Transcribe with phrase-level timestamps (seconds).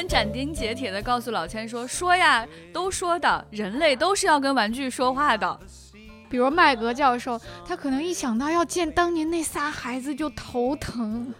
[0.00, 5.60] 很斩钉截铁的告诉老千说：“说呀，都说的，人类都是要跟玩具说话的。”
[6.30, 11.34] 比如麦格教授，他可能一想到要见当年那仨孩子就头疼，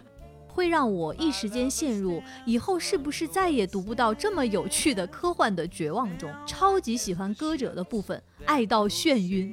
[0.47, 6.31] 会让我一时间陷入以后是不是再也读不到这么有趣的科幻的绝望中。
[6.45, 9.51] 超级喜欢歌者的部分，爱到眩晕。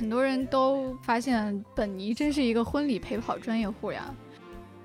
[0.00, 4.12] 很多人都发现本尼真是一个婚礼陪跑专业户呀。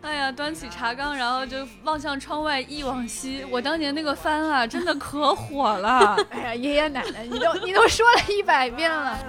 [0.02, 3.44] 哎呀，端起茶缸，然后就望向窗外忆往昔。
[3.52, 6.16] 我当年那个番啊，真的可火了。
[6.32, 9.20] 哎呀，爷爷奶奶，你都你都说了一百遍了。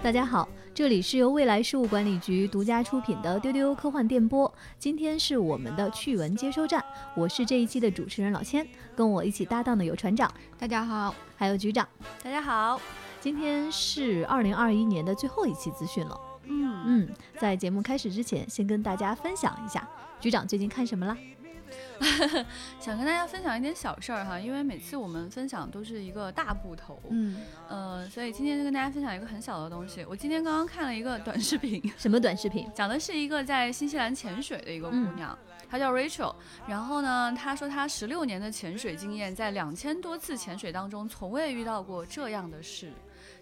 [0.00, 4.52] 大家好，这里是由未来事务管理局独家出品的丢丢科幻电波。
[4.78, 6.82] 今天是我们的趣闻接收站，
[7.16, 8.64] 我是这一期的主持人老千，
[8.94, 11.86] 跟我一起搭档的有船长，大家好，还有局长，
[12.22, 12.80] 大家好。
[13.28, 16.18] 今天是二零二一年的最后一期资讯了。
[16.44, 19.86] 嗯嗯，在节目开始之前，先跟大家分享一下，
[20.18, 21.14] 局长最近看什么了？
[22.80, 30.02] 想跟大家分享一点小事儿哈，因为每次我们分享都是一个大部头，嗯呃，所以今天就跟大家分享一个很小的东西。
[30.08, 32.66] 我今天刚刚看了一个短视频， 什么短视频？
[32.74, 36.34] 讲的是一个在新西兰潜水的一个姑娘，她叫 Rachel。
[36.66, 42.90] 然后呢，她说她十六年的潜水经验，在两千多次潜水当中，从未遇到过这样的事。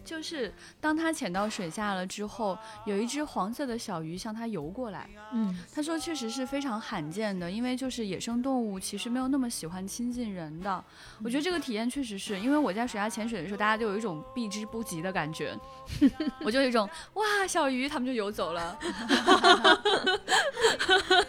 [0.04, 5.08] 就是当他潜到水下了之后，有一只黄色的小鱼向他游过来。
[5.32, 10.84] 嗯，他说确实是非常罕见的，因为就是野生动物其实没有那么喜欢亲近人的。
[11.24, 15.56] 我觉得这个体验确实是因为我在水下潜水的时候，大家就有一种避之不及的感觉。
[16.44, 18.78] 我就有一种哇，小鱼，他们就游走了。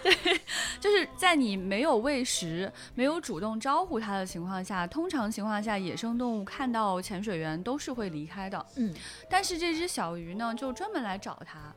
[0.04, 0.16] 对，
[0.80, 8.66] 就是在你没有喂食、没有主动招呼它的情况下，通常情况下，野生动物看到潜水员都是会离开的。
[8.76, 8.94] 嗯，
[9.30, 11.74] 但是这只小鱼呢，就专门来找它，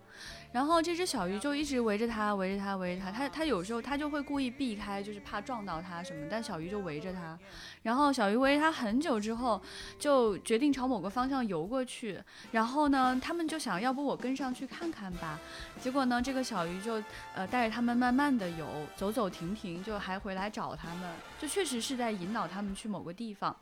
[0.52, 3.12] 然后这只小鱼就一直围着它，围着它，围着它。
[3.12, 6.26] 它它有时候它就会故意避开，就是怕撞到它什么。
[6.28, 7.38] 但小鱼就围着它，
[7.82, 9.62] 然后小鱼围着它很久之后，
[9.96, 12.20] 就决定朝某个方向游过去。
[12.50, 15.38] 然后呢，他们就想要不我跟上去看看吧。
[15.80, 17.00] 结果呢，这个小鱼就
[17.34, 18.66] 呃带着他们慢慢的游，
[18.96, 21.08] 走走停停，就还回来找他们，
[21.38, 23.54] 就确实是在引导他们去某个地方。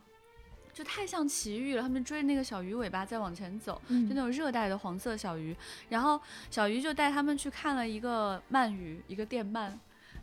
[0.79, 5.53] 就太像奇遇了，他们追着那个小鱼尾巴在往前走，就那种热带的黄色小鱼，
[5.89, 6.17] 然后
[6.49, 9.69] 小鱼就带他们去看了一个鳗鱼，一个电鳗。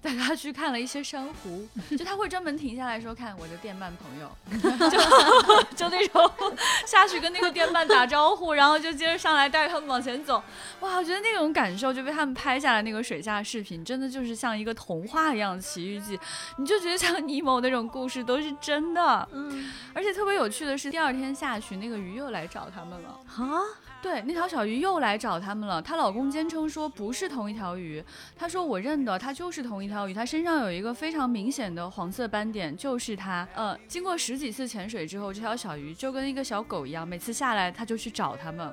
[0.03, 4.31] 带他去看了一些珊瑚， 就他会专门停下来说：“看我的电鳗朋友。
[4.89, 6.31] ”就就那种
[6.87, 10.43] 下去跟那个电鳗打招呼，然后就接着上来带着他们往前走。
[10.81, 16.19] 哇，我觉得那种感受就被他们拍下来那个水下视频，真的就是像一个童话一样的奇遇记。
[16.59, 19.29] 你就觉得像尼莫那种故事都是真的。
[19.33, 23.21] 嗯，而且特别有趣的是，第二天下去，那个鱼又来找他们了。
[23.37, 23.61] 啊？
[24.03, 25.83] 对，那条小鱼又来找他们了。
[25.83, 28.03] 她老公坚称说不是同一条鱼。
[28.37, 30.15] 他说我认得，它就是同一条鱼。
[30.15, 33.47] 它身上有一个非常明显的黄色斑点，就是它。
[33.55, 38.73] 呃，经过十几次潜水之后，这条小鱼就跟一个小狗一样，每次下来它就去找他们，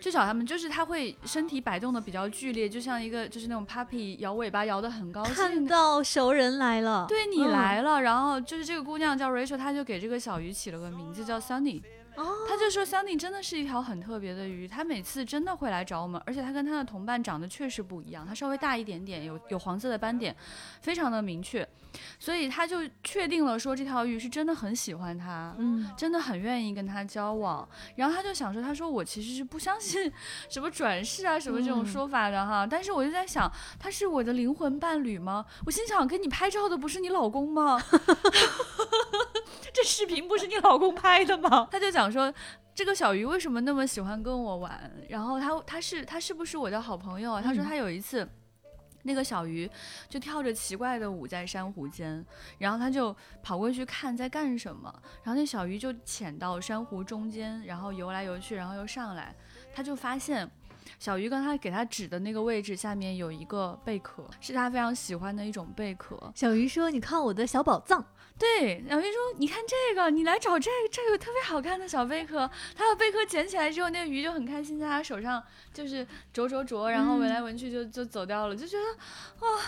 [0.00, 0.46] 去找他们。
[0.46, 5.34] 就是它会身体摆动的比较剧烈，就像一个就是那种 puppy 摇尾巴摇的很高兴。
[5.34, 8.00] 看到熟人来了，对你来了。
[8.00, 11.82] 然后就是这个姑娘叫 Rachel，她就给这个小鱼起了个名字叫 Sunny。
[12.48, 20.34] 他就说香 y 真的是一条很特别的鱼，他每次真的会来找我们，而且他跟他的同伴长得确实不一样，他稍微大一点点，有有黄色的斑点，
[20.80, 21.66] 非常的明确，
[22.18, 27.68] 所以他就确定了说这条鱼是真的很喜欢他，嗯，真的很愿意跟他交往。
[27.96, 30.10] 然后他就想说，他说我其实是不相信
[30.48, 35.44] 什么转世啊什么这种说法的哈，但是我就在想，他是我的灵魂伴侣吗？
[35.66, 37.80] 我心想，跟你拍照的不是你老公吗？
[39.72, 41.68] 这视频不是你老公拍的吗？
[41.70, 42.32] 他就讲说，
[42.74, 44.90] 这个小鱼为什么那么喜欢跟我玩？
[45.08, 47.42] 然后他他是他是不是我的好朋友啊？
[47.42, 48.28] 他说他有一次，
[49.08, 49.68] 那个小鱼
[50.08, 52.24] 就跳着奇怪的舞在珊瑚间，
[52.58, 54.92] 然后他就跑过去看在干什么。
[55.24, 59.34] 然后那小鱼就潜到珊瑚中间，然后游来游去，然后又上来，
[59.74, 60.48] 他就发现。
[60.98, 66.18] 小鱼刚才给他指的那个位置下面有一个贝壳，是他非常喜欢的一种贝壳。
[66.34, 68.04] 小鱼说：“你看我的小宝藏。”
[68.38, 75.42] 对，小鱼说：“你看这个，你来找这个，这个特别好看的小贝壳。”他把贝壳捡起来之后，那个鱼就很开心，在他手上
[75.72, 79.62] 就是啄啄啄，然后闻来闻去就就走掉了，就觉得哇。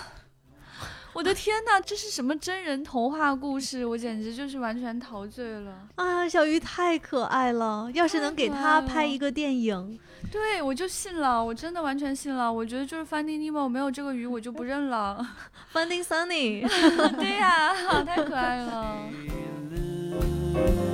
[1.12, 3.85] 我的天哪，这是什么真人童话故事？
[3.85, 6.29] 我简直就是完全陶醉了啊！
[6.29, 9.99] 小鱼太可爱了，要是能给他拍一个电影，
[10.31, 12.53] 对我就信了，我真的完全信了。
[12.53, 15.27] 我觉得就是 Finding Nemo 没有这个鱼，我就不认了。
[15.75, 16.67] Finding Sunny，
[17.19, 17.75] 对呀，
[18.05, 18.97] 太可爱了。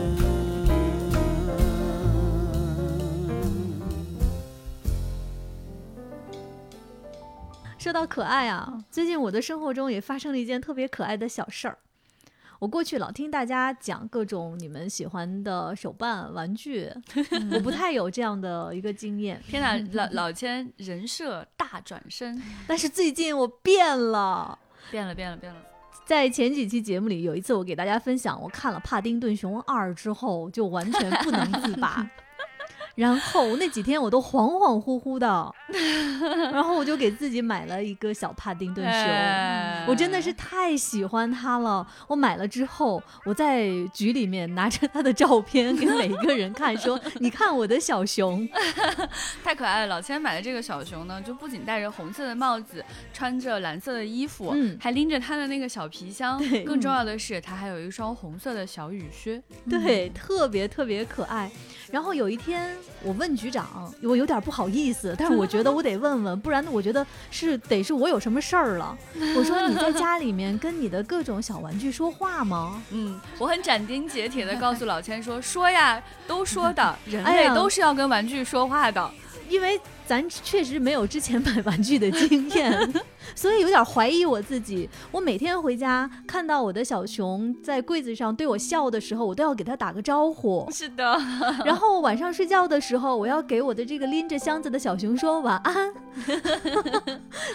[7.86, 11.78] 说到可爱啊，最近我的生活中也发生了一件特别可爱的小事儿。
[12.58, 16.90] 我过去老听大家讲各种你们喜欢的手办玩具，
[17.54, 19.40] 我不太有这样的一个经验。
[19.46, 24.58] 天哪，老 老千人设大转身，但是最近我变了，
[24.90, 25.60] 变了，变了，变了。
[26.04, 32.04] 在前几期节目里，有一次我给大家分享，我看了《帕丁顿熊二》之后，就完全不能自拔。
[32.96, 35.54] 然后那几天我都恍恍惚惚的，
[36.50, 41.86] 然后我就给自己买了一个小帕丁顿熊，我真的是太喜欢它了。
[42.08, 48.48] 我买了之后，我在局里面拿着它的照片给每一个人看，说：“你看我的小熊，
[49.44, 52.82] 太可爱了。”老千买的这个小熊呢，就不仅戴着红色的帽子，
[53.12, 61.50] 穿着蓝色的衣服，嗯，还拎着他的那个小皮箱，对，更重要的是，他还有一双红色的小雨靴，对，特别特别可爱。
[61.92, 62.74] 然后有一天。
[63.02, 68.96] 我问局长，我有点不好意思，但是我觉得我得问问，不然我觉得是得是我有什么事儿了。
[69.36, 72.82] 我说你在家里面跟你的各种小玩具说话吗？
[72.90, 79.10] 嗯，我很斩钉截铁的告诉老千说，说呀，都说的， 人类都是要跟玩具说话的，
[79.48, 79.80] 因为。
[80.06, 82.92] 咱确实没有之前买玩具的经验，
[83.34, 84.88] 所以有点怀疑我自己。
[85.10, 90.64] 我每天回家看到我的小熊在柜子上对我笑的时候，我都要给他打个招呼。
[90.70, 91.20] 是的。
[91.64, 95.92] 然后晚上睡觉的时候，我要给我的这个拎着箱子的小熊说晚安。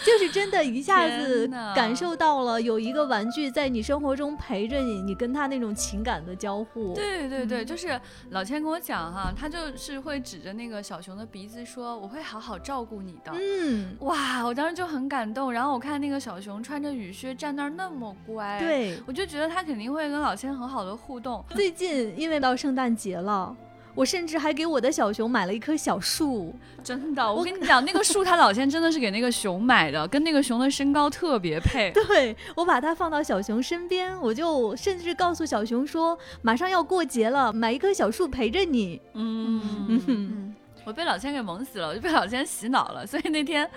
[0.06, 6.94] 就是真的一下子感受到了有一个玩具在你生活中陪着你，你跟他那种情感的交互。
[6.94, 8.00] 对对对，就是
[8.31, 15.53] 老千跟我讲哈，他就是会指着那个小熊的鼻子说：“我会好。”好照顾你的，嗯，哇，我当时就很感动。
[15.53, 21.45] 然后我看那个小熊穿着雨靴站那儿那么乖，对我就觉得他肯定会跟老千很好的互动。
[21.49, 23.55] 最近因为到圣诞节了，
[23.93, 26.55] 我甚至还给我的小熊买了一棵小树。
[26.83, 31.91] 真的，我跟你讲，那个树他老千真的是给那个熊买的，跟那个熊的身高特别配。
[31.94, 38.99] 对我把它放到小熊身边，我就甚至告诉小熊说，马上要过节了，买一棵小树陪着你。
[39.13, 40.50] 嗯嗯。
[40.83, 43.06] 我被老千给萌死了，我就被老千洗脑了。
[43.06, 43.69] 所以那天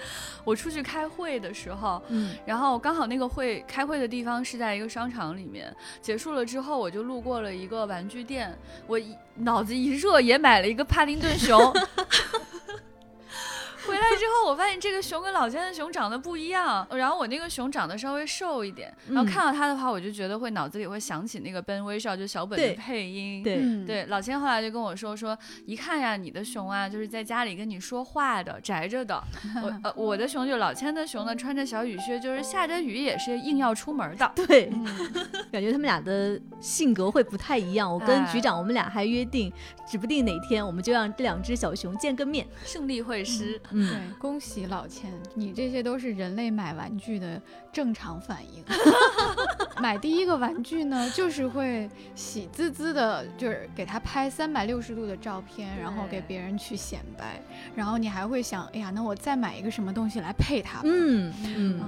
[0.44, 5.74] 我出去开会的时候，嗯，然后刚好那个会开会的地方是在一个商场里面。
[6.00, 8.56] 结束了之后，我就路过了一个玩具店，
[8.86, 8.98] 我
[9.36, 11.60] 脑子一热也买了一个帕丁顿熊。
[13.86, 16.86] 回来之后，我发现这个熊跟老千的熊长得不一样。
[16.90, 23.42] 然后我那个熊长得稍微瘦一点，然后看到它的话，我就觉得会脑子里会想起那个《Ben 微笑》就小本的配音。
[23.42, 25.36] 对对，老千后来就跟我说说，
[25.66, 29.22] 一看呀，你的熊啊，就是在家里跟你说话的，宅着的。
[29.62, 34.32] 我呃，我的熊就老千的熊呢，穿着小雨靴，就是下着雨也是硬要出门的。
[34.34, 34.70] 对，
[35.52, 37.92] 感觉他们俩的性格会不太一样。
[37.92, 39.52] 我跟局长，我们俩还约定，
[39.86, 43.60] 指不定哪天我们就让这两只小熊见个面，胜利会师。
[43.74, 47.40] 对，恭喜老千，你这些都是人类买玩具的
[47.72, 48.64] 正常反应。
[49.82, 57.40] 买第一个玩具呢，就是会喜滋滋的，就是给他拍三百六十度的照片，然后给别人去显摆。
[57.74, 60.80] 然后你还会想，哎呀，那我再买一个什么东西来配它？
[60.84, 61.80] 嗯嗯。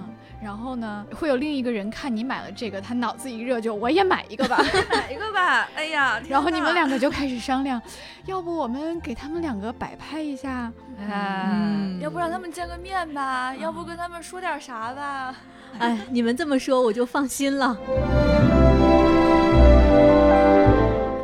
[0.43, 5.67] 然后呢，会有另一个人看你买了这个，他脑子一热，就我也买一个吧，买一个吧。
[5.75, 7.81] 哎呀， 然后你们两个就开始商量，
[8.27, 10.71] 要不我们给他们两个摆拍一下？
[10.99, 13.55] 哎，要不让他们见个面吧？
[13.57, 15.35] 要不跟他们说点啥吧？
[15.79, 17.77] 哎，你们这么说我就放心了。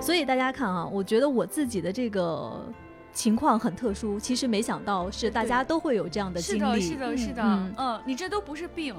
[0.01, 2.61] 所以大家看啊，我觉得我自己的这个。
[3.13, 6.81] 情况很特殊，其实没想到是大家都会有这样的经历。
[6.81, 7.43] 是的，是的，是的。
[7.77, 8.95] 嗯，你这都不是病。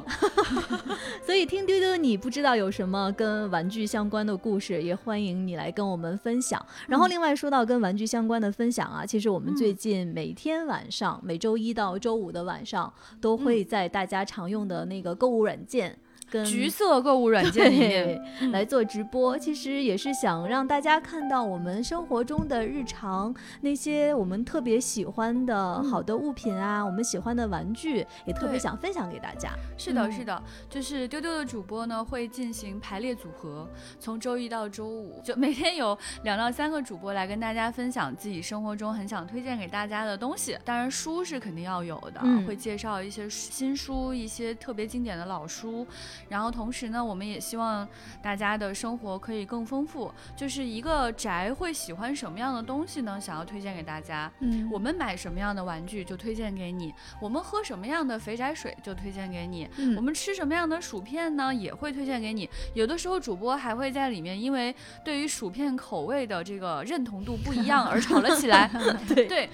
[1.26, 6.64] 所以听丢丢，你不知道有什么跟玩具相关的故事，也欢迎你来跟我们分享。
[6.88, 15.98] 然后另外说到跟玩具相关的分享啊，其实我们最近每天晚上，每周一到周五的晚上，都会在大家常用的那个购物软件。
[16.46, 29.52] 橘色购物软件里面来做直播，其实也是想让大家看到我们生活中的日常，那些我们特别喜欢的好的物品啊，我们喜欢的玩具，也特别想分享给大家。
[29.78, 33.68] 是的，是的，就是丢丢的主播呢会进行排列组合，
[34.00, 40.58] 从周一到周五，就每天有两到三个主播来跟大家分享自己生活中很想推荐给大家的东西。
[40.64, 45.86] 当然，书是肯定要有的，会介绍一些新书，一些特别经典的老书。
[46.30, 47.88] 然后同时呢，我们也希望
[48.22, 50.12] 大家的生活可以更丰富。
[50.36, 53.20] 就是一个宅会喜欢什么样的东西呢？
[53.20, 54.32] 想要推荐给大家。
[54.40, 56.94] 嗯，我们买什么样的玩具就推荐给你。
[57.22, 59.68] 我们喝什么样的肥宅水就推荐给你。
[59.78, 61.54] 嗯，我们吃什么样的薯片呢？
[61.54, 62.50] 也会推荐给你。
[62.74, 68.70] 有的时候主播还会在里面，因为对于薯片口味的这个认同度不一样而吵了起来。
[69.08, 69.50] 对 对。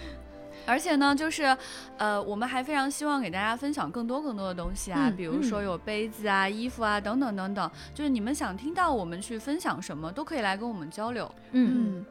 [0.70, 1.58] 而且呢，就是，
[1.98, 11.30] 呃，我们还非常希望给大家分享更多更多的东西啊，比如说有杯子啊、衣服啊等等等等，就是你们想听到我们去分享什么，都可以来跟我们交流。
[11.54, 12.06] 嗯，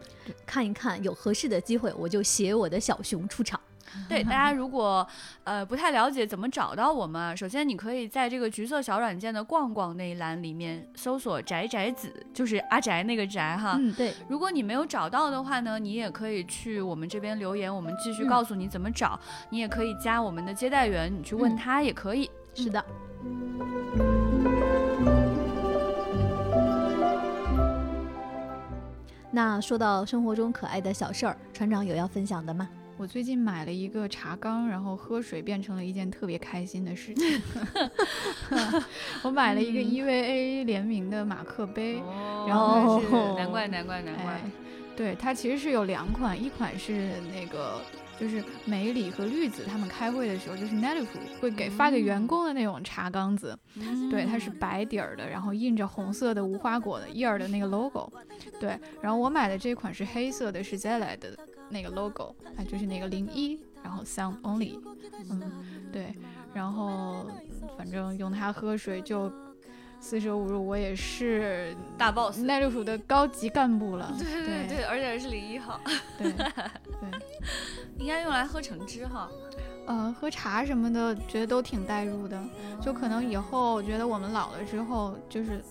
[0.44, 3.57] 看一看有合适的机会，我就携我的小熊出场。
[4.08, 5.06] 对大家，如果
[5.44, 13.76] 呃不太了解怎么找到我们，首先你可以在这个橘色小软件的逛逛那一栏里面搜索“宅宅子”，就是阿宅那个宅哈。
[13.78, 14.14] 嗯，对。
[14.28, 19.18] 如果你没有找到的话呢，你也可以去我们这边留言，我们继续告诉你怎么找。
[19.50, 22.30] 你也可以加我们的接待员，你去问他也可以。
[22.54, 22.84] 是的。
[29.30, 32.68] 那说到生活中可爱的小事儿，船长有要分享的吗？
[32.98, 37.40] 我最近买了一个茶缸，然后喝水变成了一件特别开心的事情。
[39.22, 42.02] 我买了一个 EVA 联名的马克杯，
[42.46, 44.40] 然后是难怪难怪难怪，
[44.96, 47.80] 对它其实是有两款，一款是那个
[48.18, 51.06] 就是梅里和绿子他们开会的时候，就是 Netflix
[51.40, 53.56] 会给发给员工的那种茶缸子，
[54.10, 58.12] 对，它是白底儿的，然后印着红色的无花果的叶儿的那个 logo，
[58.58, 61.38] 对，然后我买的这款是黑色的，是 z 来的。
[61.68, 64.78] 那个 logo，它就是那个零一，然后 sound only，
[65.30, 65.42] 嗯，
[65.92, 66.14] 对，
[66.54, 67.26] 然后
[67.76, 69.30] 反正用它喝水就
[70.00, 74.14] 四舍五入，我也是大 boss，耐六鼠的高级干部了。
[74.18, 75.80] 对对对，而且是零一号。
[76.16, 76.46] 对 对，
[77.98, 79.28] 应该用来喝橙汁哈，
[79.86, 82.42] 呃，喝茶什么的，觉得都挺代入的。
[82.80, 85.62] 就可能以后觉得我们老了之后，就是。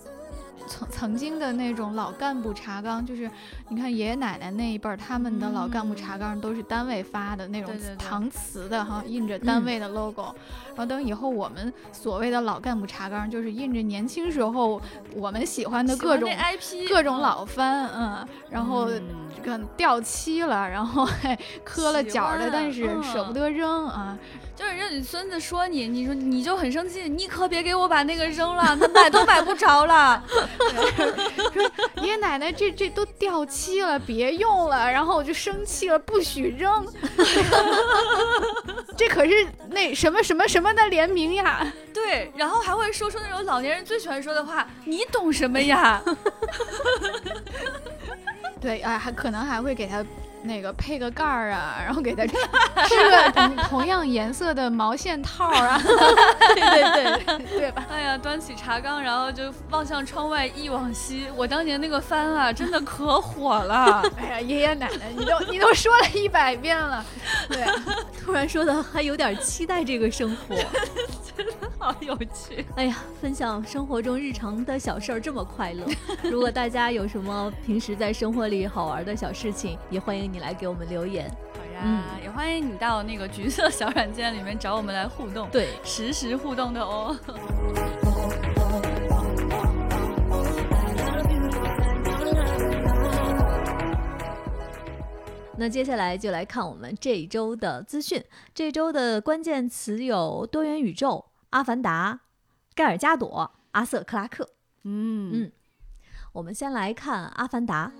[0.66, 3.30] 曾曾经的那种老干部茶缸，就是
[3.68, 10.34] 你看爷爷奶奶那一辈儿，他们的老干部茶缸都是单位发的那种搪瓷的哈，印着单位的 logo。
[10.68, 14.80] 然后等以后我们所谓的老干部茶缸，就是印着年轻时候
[15.14, 19.00] 我们喜欢的各种 IP，各种老番，嗯，然后这
[19.38, 24.18] 个掉漆了，然后 还磕了角的，但是舍不得扔啊。
[24.56, 30.20] 就是让你孙子说你，你说你就很生气，你可别给我把那个扔了， 那买都买不着了。
[31.54, 31.62] 说
[32.02, 34.90] 爷爷奶奶这这都掉漆了，别用了。
[34.90, 36.84] 然后我就生气了，不许扔。
[38.96, 41.64] 这可是那什么什么什么的联名呀。
[41.94, 46.02] 对，然后还会说出那种老年人最喜欢说的话，你懂什么呀？
[48.60, 50.04] 对，哎，还可能还会给他。
[50.42, 52.24] 那个配个盖儿啊，然后给他
[52.88, 57.84] 织个同同样颜色的毛线套啊，对对对， 对吧？
[57.90, 61.26] 哎呀，端起茶缸，然后就望向窗外忆往昔。
[61.36, 64.02] 我当年那个番啊，真的可火了。
[64.16, 67.04] 哎呀，爷爷奶奶，你都你都说了一百遍了。
[67.48, 67.64] 对，
[68.24, 70.54] 突然说的还有点期待这个生活，
[71.36, 72.64] 真的好有趣。
[72.76, 75.84] 哎呀，分享生活中日常的小事儿这么快乐。
[76.22, 80.27] 如果大家有什么平时在生活里好玩的小事情，也欢迎。
[80.30, 87.16] 你来给我们留言，好呀，也欢迎你到那个橘色小软件里面找我们来互动，对，实时互动的哦。
[95.60, 102.20] 那接下来就来看我们这一周的资讯，这周的关键词有多元宇宙、阿凡达、
[102.76, 104.48] 盖尔加朵、阿瑟克拉克。
[104.84, 105.52] 嗯嗯，
[106.32, 107.90] 我们先来看阿凡达。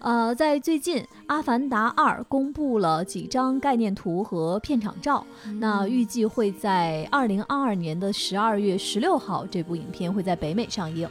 [0.00, 5.26] 呃，在最近，《阿凡达二》公布了几张概念图和片场照，
[5.60, 11.08] 那预计会在二零二二年的十二月十六号，这部影片会在北美上映。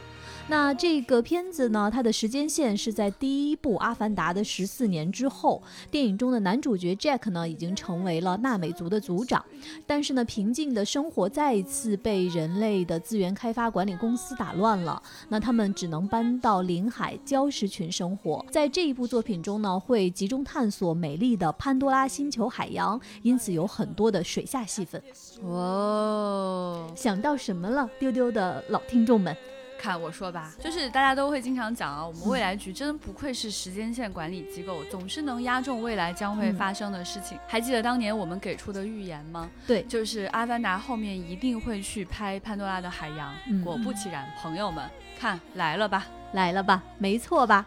[0.50, 1.92] 那这个片子呢？
[1.92, 5.62] 它的时间线是在第一部《阿凡达》的十四年之后。
[5.92, 9.44] 电影中的男主角 Jack 呢，已经成为了纳美族的族长，
[9.86, 15.02] 但是呢，平静的生活再一次被人类的资源开发管理公司打乱了。
[15.28, 18.46] 那他们只能搬到临海礁石群生活。
[18.50, 25.02] 在这一部作品中呢，会集中探索美丽的潘多拉星球海洋，因此有很多的水下戏份。
[25.44, 29.36] 哦，想到什么了，丢丢的老听众们？
[29.78, 37.38] 看我说吧，就是大家都会经常讲啊，我们未来局真不愧是时间线管理机构，总是能压中未来将会发生的事情。
[37.48, 39.50] 还记得当年我们给出的预言吗？
[39.66, 43.34] 对，就是《阿凡达》后面一定会去拍潘多拉的海洋。
[43.64, 47.66] 果不其然，朋友们，看来了吧，来了吧，没错吧？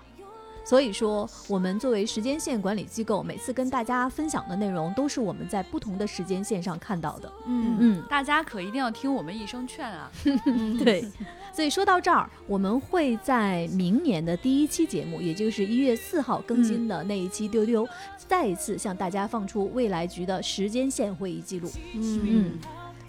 [0.63, 7.33] 所以说，我们作为时间线管理机构，每次跟大家分享的内容，都是我们在不同的时间线上看到的。
[7.47, 10.11] 嗯嗯，大家可一定要听我们一声劝啊！
[10.79, 11.11] 对。
[11.53, 21.71] 所以说到这儿，我们会在明年的第一期节目，也就是一月四号更新的那一期丢丢，再一次向大家放出未来局的时间线会议记录。
[21.95, 22.59] 嗯，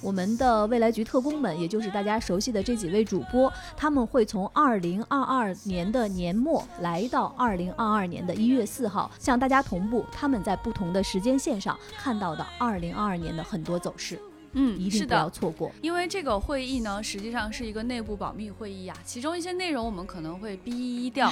[0.01, 14.19] 我们的未来局特工们，也就是大家熟悉的这几位主播，他们会从二零二二年的年末来到二零二二年的一月四号，向大家同步他们在不同的时间线上看到的二零二二年的很多走势。
[14.53, 21.31] 嗯，一定不要错过，因为这个会议呢，实际上是一个内部保密会议啊，其中一些内容我们可能会逼掉，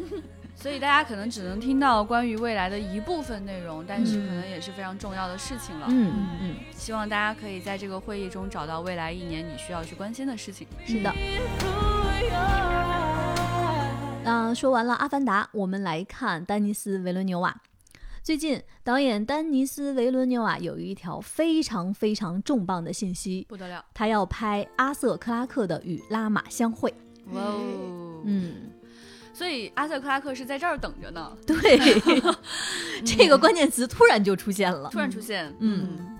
[0.56, 5.86] 所以大家可能只能听到关于未来的一部分内容，但是可能也是非常重要的事情了。
[5.90, 10.66] 嗯嗯嗯，希望大家可以在这个会议中找到未来一年你需要去关心的事情。
[10.86, 11.12] 是的。
[14.24, 17.60] 那说完了《阿凡达》，我们来看丹尼斯·维伦纽瓦。
[18.24, 26.90] 最近，导演丹尼斯·维伦纽瓦有一条非常非常重磅的信息，不得了，他要拍阿瑟·克拉克的《与拉玛相会》。
[27.34, 28.70] 哇哦，嗯，
[29.34, 31.36] 所以阿瑟·克拉克是在这儿等着呢。
[31.46, 31.54] 对，
[33.04, 35.54] 这个关键词突然就出现了，突然出现。
[35.58, 36.16] 嗯，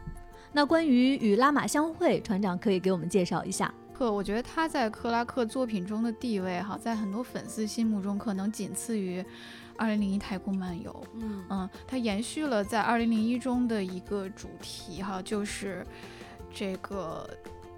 [0.52, 3.72] 那关于《与拉玛相会》，船长可以给我们介绍一下。
[3.94, 9.24] 克，我觉得他在克拉克作品中的地位，哈，在很多粉丝心目中可能仅次于。
[9.76, 15.86] 二零零一太空漫游，嗯嗯，它延续了在二零零一中的一个主题哈，就是
[16.52, 17.28] 这个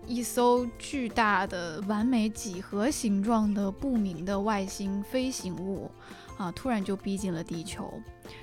[0.06, 5.90] 一艘巨大的完美几何形状的不明的外星飞行物
[6.36, 7.92] 啊，突然就逼近了地球。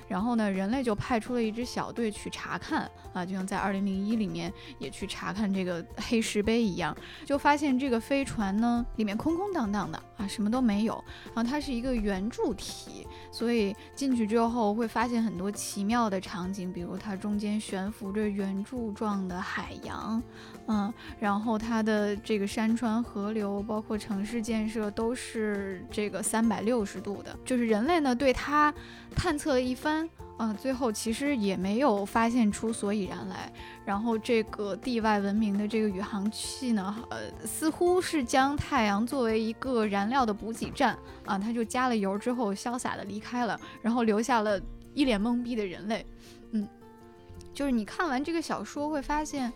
[0.08, 11.02] 然后呢，人类就派出了一支小队去查看啊，就像在二零零一里面也去查看这个 黑石碑一样，就发现这个飞船呢里面空空荡荡的啊，什么都没有。
[11.34, 20.22] 然后它是一个圆柱体，所以进去之后会发现很多奇妙的场景，比如它中间悬浮着圆柱状的海洋，
[20.66, 28.72] 嗯，然后它的这个山川河流，包括城市建设都是这个三百六十度的，就是人类呢对它
[29.14, 29.72] 探测了一。
[29.74, 33.52] 番，嗯，最后其实也没有发现出所以然来。
[33.84, 44.58] 然后这个地外文明的这个宇航器呢，呃，似乎是将太阳作为一个燃料的补给站啊，它就加了油之后潇洒的离开了，然后留下了
[44.94, 46.06] 一脸懵逼的人类。
[46.52, 46.66] 嗯，
[47.52, 49.52] 就是你看完这个小说会发现，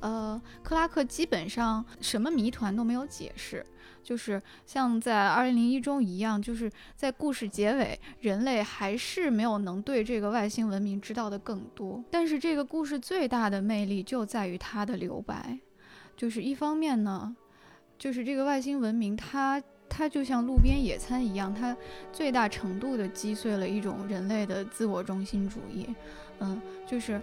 [0.00, 3.66] 呃，克拉克基本上什么谜团都没有解释。
[4.02, 12.02] 就是像在二零零一中一样，就是在故事结尾，人类还是没有能对这个外星文明知道的更多。
[12.10, 15.58] 但是这个故事最大的魅力就在于它的留白，
[16.16, 17.34] 就是一方面呢，
[17.98, 21.76] 就是这个外星文明它它就像路边野餐一样，它
[22.12, 25.86] 最大程度的击碎了一种人类的自我中心主义，
[26.40, 27.20] 嗯，就是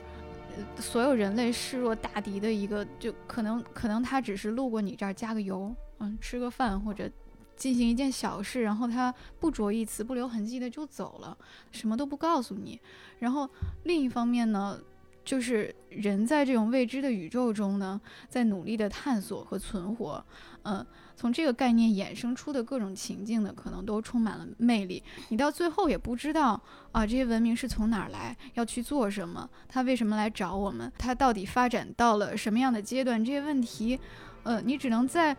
[0.78, 5.76] 所有人类视若大敌的一个，就可能可能他只是路过你这儿加个油。
[6.00, 7.10] 嗯，吃个饭或者
[7.56, 11.38] 进行一件小事，然后他不着一词、不留痕迹的就走了，
[11.72, 12.80] 什么都不告诉你。
[13.20, 13.50] 然后
[13.84, 14.80] 另一方面呢，
[15.26, 20.24] 就是人在这种未知的宇宙中呢，在努力的探索和存活。
[20.64, 20.86] 嗯，
[21.18, 25.04] 从这个概念衍生出的各种情境呢，可能都充满了魅力。
[25.28, 26.62] 你到最后也不知道
[26.94, 33.24] 啊，这些文明是从哪儿来，要去做什么，他为什么来找我们，他到底发展到了什么样的阶段？
[33.24, 34.00] 这些问题，
[34.44, 35.36] 呃，你只能在。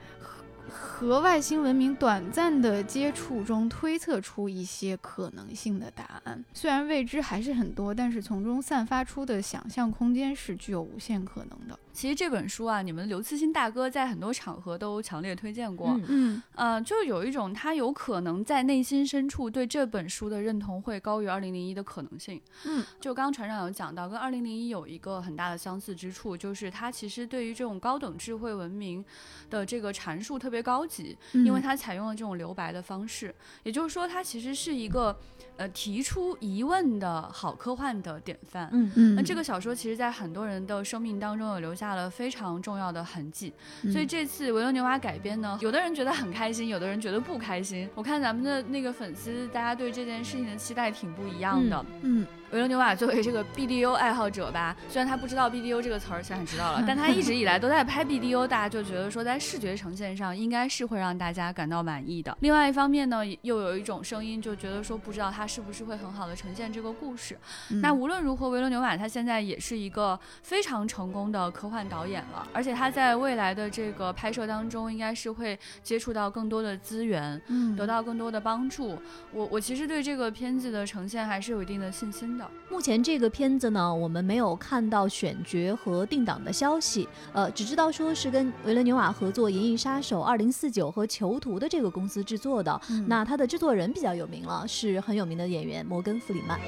[0.68, 6.44] 和外星文明短暂的接触中，推测出一些可能性的答案。
[6.52, 11.78] 虽然未知还是很多，但是从中散发出的想象空间是具有无限可能的。
[11.92, 15.98] 其实这本书啊，你们刘慈欣大哥在很多场合都强烈推荐过。
[16.08, 22.40] 嗯嗯，就有一种他有可能在内心深处对这本书的认同会高于二零零一的可能性。
[22.64, 29.04] 嗯，就刚刚船长有讲到，跟二零零一有一个很大的相似之处，就是他其实对于这种高等智慧文明
[29.48, 33.34] 的这个阐述特别高级，因为他采用了这种留白的方式。
[33.62, 35.18] 也就是说，它其实是一个
[35.56, 38.68] 呃提出疑问的好科幻的典范。
[38.72, 41.90] 嗯嗯，那这个小说其实在很多人的生命当中有留下。
[41.90, 43.52] 了非常重要的痕迹，
[43.90, 47.88] 所以这次维罗纽瓦改编呢，有的人觉得很开心，有的人觉得不开心。
[47.96, 51.84] 我看咱们的那个粉丝，大家对这件事情的期待挺不一样的。
[52.02, 52.24] 嗯。
[52.50, 62.36] 维罗纽瓦作为这个 BDU 爱好者吧，虽然他不知道 BDU 这个词儿，现在知道了，但他一直以来都在拍 BDU，大家就觉得说在视觉呈现上应该是会让大家感到满意的。
[62.40, 67.38] 另外一方面呢，又有一种声音就觉得说不知道他是不是会很好的呈现这个故事。
[67.80, 78.98] 那无论如何，维罗纽瓦他现在也是一个非常成功的科幻导演了，而且他在未来的这个拍摄当中，应该是会接触到更多的资源，嗯，得到更多的帮助。
[79.32, 82.46] 我我其实对这个片子的呈现还是有一定的信心的。
[82.68, 92.80] 目前这个片子呢，我们没有看到选角和定档的消息，呃，只知道说是跟维伦纽瓦合作《银翼杀手二零四九》和《囚徒》的这个公司制作的。
[93.06, 96.58] 那它的制作人比较有名了，是很有名的演员摩根·弗里曼。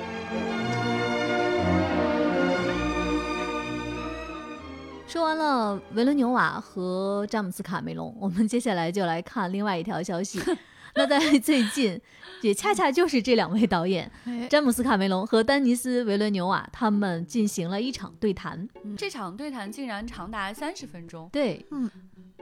[5.12, 10.40] 说完了维伦纽瓦和詹姆斯卡梅隆，我们接下来就来看另外一条消息。
[10.96, 12.00] 那在最近，
[12.40, 14.10] 也恰恰就是这两位导演，
[14.48, 18.66] 詹姆斯卡梅隆和丹尼斯维伦纽瓦，他们进行了一场对谈。
[18.96, 21.28] 这场对谈竟然长达三十分钟。
[21.30, 21.90] 对，嗯。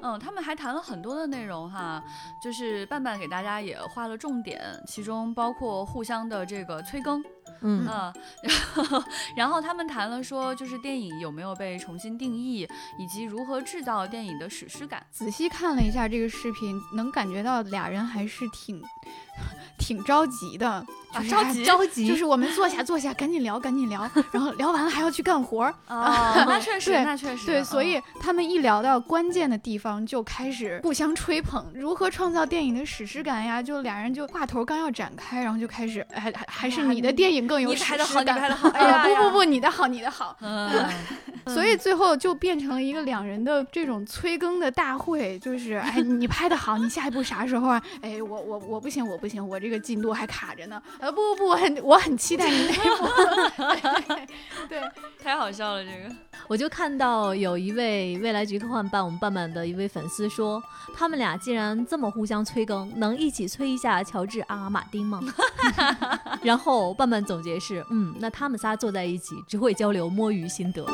[0.03, 2.03] 嗯，他们还谈了很多的内容哈，
[2.43, 7.23] 就是伴伴给大家也画了重点，其中包括互相的这个催更，
[7.61, 7.85] 嗯
[8.43, 9.05] 然后
[9.37, 15.05] 然后他们谈了说，就是电影有没有被重新定义，以及如何制造电影的史诗感。
[15.11, 18.83] 仔细看了一下这个视频，能感觉到俩人还是挺。
[19.79, 33.63] 挺着急的，啊，着急着急，就是我们坐下坐下，赶紧聊赶紧聊，然后聊完了还要去干活儿啊，那确实那确实对，所以他们一聊到关键的地方就开始互相吹捧，如何创造电影的史诗感呀？
[33.63, 40.37] 就俩人就话头刚要展开，然后就开始，还还还是你的电影更有史诗感，你拍的好，哎呀，不不不，你的好你的好，
[41.47, 47.83] 所以最后就变成了一个两人的这种催更的大会，就是哎，你拍的好，你下一步啥时候啊？
[48.01, 49.81] 哎，我我我不行我不行，我这个。
[49.81, 53.09] 进度还卡着呢，呃，不不不，我很我很期待你那部，
[54.69, 54.79] 对，
[55.21, 56.15] 太好笑了这个。
[56.47, 60.63] 我就看到有一位未来局科幻办我们办办的一位粉丝说，
[60.95, 65.21] 他们俩既然这么互相催更，能一起催一下乔治阿尔马丁吗？
[66.43, 70.85] 然后伴伴总结是，嗯，那他们仨坐在一起只会交流摸鱼心得。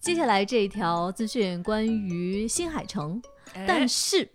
[0.00, 3.22] 接下来这一条资讯关于新海诚，
[3.66, 4.30] 但是。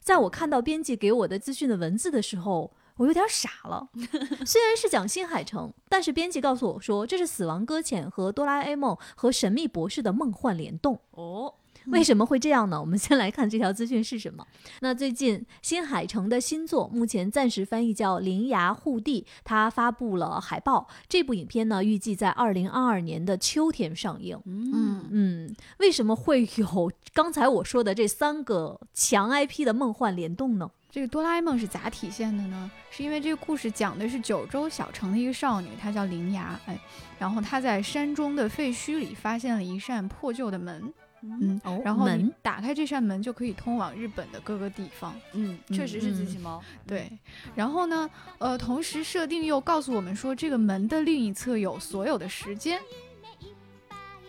[0.00, 3.90] 在我看到编辑给我的资讯的文字的时候，我有点傻了。
[4.46, 11.52] 虽然是讲新海诚，但是编辑告诉我说这是《死亡搁浅》和《哆啦 A 梦》和《神秘博士》的梦幻联动哦。
[11.90, 12.80] 为什么会这样呢？
[12.80, 14.46] 我们先来看这条资讯是什么。
[14.80, 20.88] 那最近新海诚的新作，目前暂时翻译叫《铃芽护地》，他发布了海报。
[21.08, 24.38] 这部影片呢，预计在二零二二年的秋天上映。
[24.44, 30.70] 嗯嗯，为什么会有刚才我说的这三个强 IP 的梦幻联动呢？
[30.90, 32.70] 这个哆啦 A 梦是咋体现的呢？
[32.90, 36.78] 是因为这个故事讲的是九州小城的一个少女，她叫铃芽，哎，
[37.18, 40.92] 然后她在山中的废墟里发现了一扇破旧的门。
[41.22, 45.14] 嗯，然后你打开这扇门就可以通往日本的各个地方。
[45.32, 46.62] 嗯，确实是机器猫。
[46.86, 47.10] 对，
[47.54, 52.80] 然后呢，呃，同时设定又告诉我们说，这个门的另一侧有所有的时间。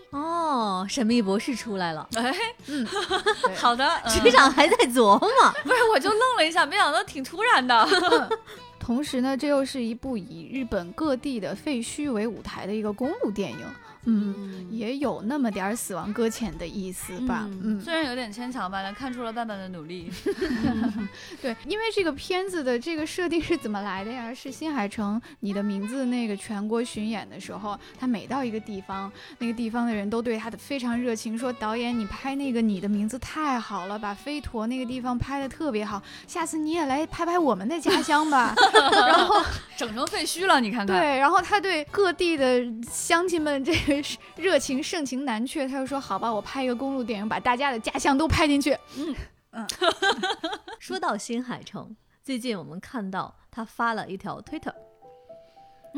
[0.10, 2.10] 哦，神秘博士出来了。
[2.15, 2.34] 哎，
[2.65, 2.88] 嗯，
[3.56, 5.19] 好的，局长还在琢磨。
[5.63, 7.88] 不是，我就愣了一下，没想到挺突然的。
[8.80, 13.60] 同时呢，这又是一部以日本各地的废墟为舞台的一个公路电影。
[14.05, 17.45] 嗯，也有那么点儿死亡搁浅的意思吧。
[17.62, 20.09] 嗯，虽然有点牵强吧，但看出了伴伴的努力。
[21.41, 24.33] 对，因为这个片子的这个设定是怎么来的呀？
[24.33, 38.55] 是新海诚《你的名字》那个全国巡演的时候，他每到一个地方，那个地方的人都对他的非常热情，说导演你拍那个《你的名字》太好了，把飞陀那个地方拍的特别好，下次你也来拍拍我们的家乡吧。
[39.07, 39.43] 然后
[39.75, 40.88] 整成废墟了，你看看。
[40.88, 43.88] 对，然后他对各地的乡亲们这。
[44.36, 49.15] 热情盛情难却，他就说：“好吧，我拍一个公路电影，把大家的家乡都拍进去。”嗯
[49.52, 49.67] 嗯。
[50.80, 54.73] 说到新海诚，最近我们看到他发了一条推特。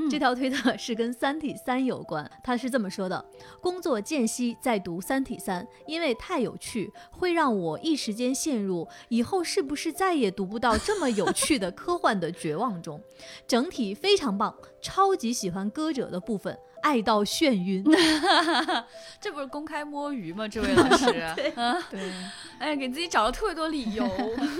[0.10, 3.26] 这条推特是跟《三体三》有关，他是这么说的：
[3.62, 13.04] 工作间隙在读《三体三》，因为太有趣，会让我一时间陷入以后是不是再也读不到这么有趣的科幻的绝望中。
[13.46, 16.58] 整体非常棒，超级喜欢歌者的部分。
[16.82, 17.84] 爱到眩晕，
[19.20, 20.48] 这不是公开摸鱼吗？
[20.48, 21.06] 这位老师，
[21.90, 22.12] 对，
[22.60, 24.06] 哎，给自己找了特别多理由，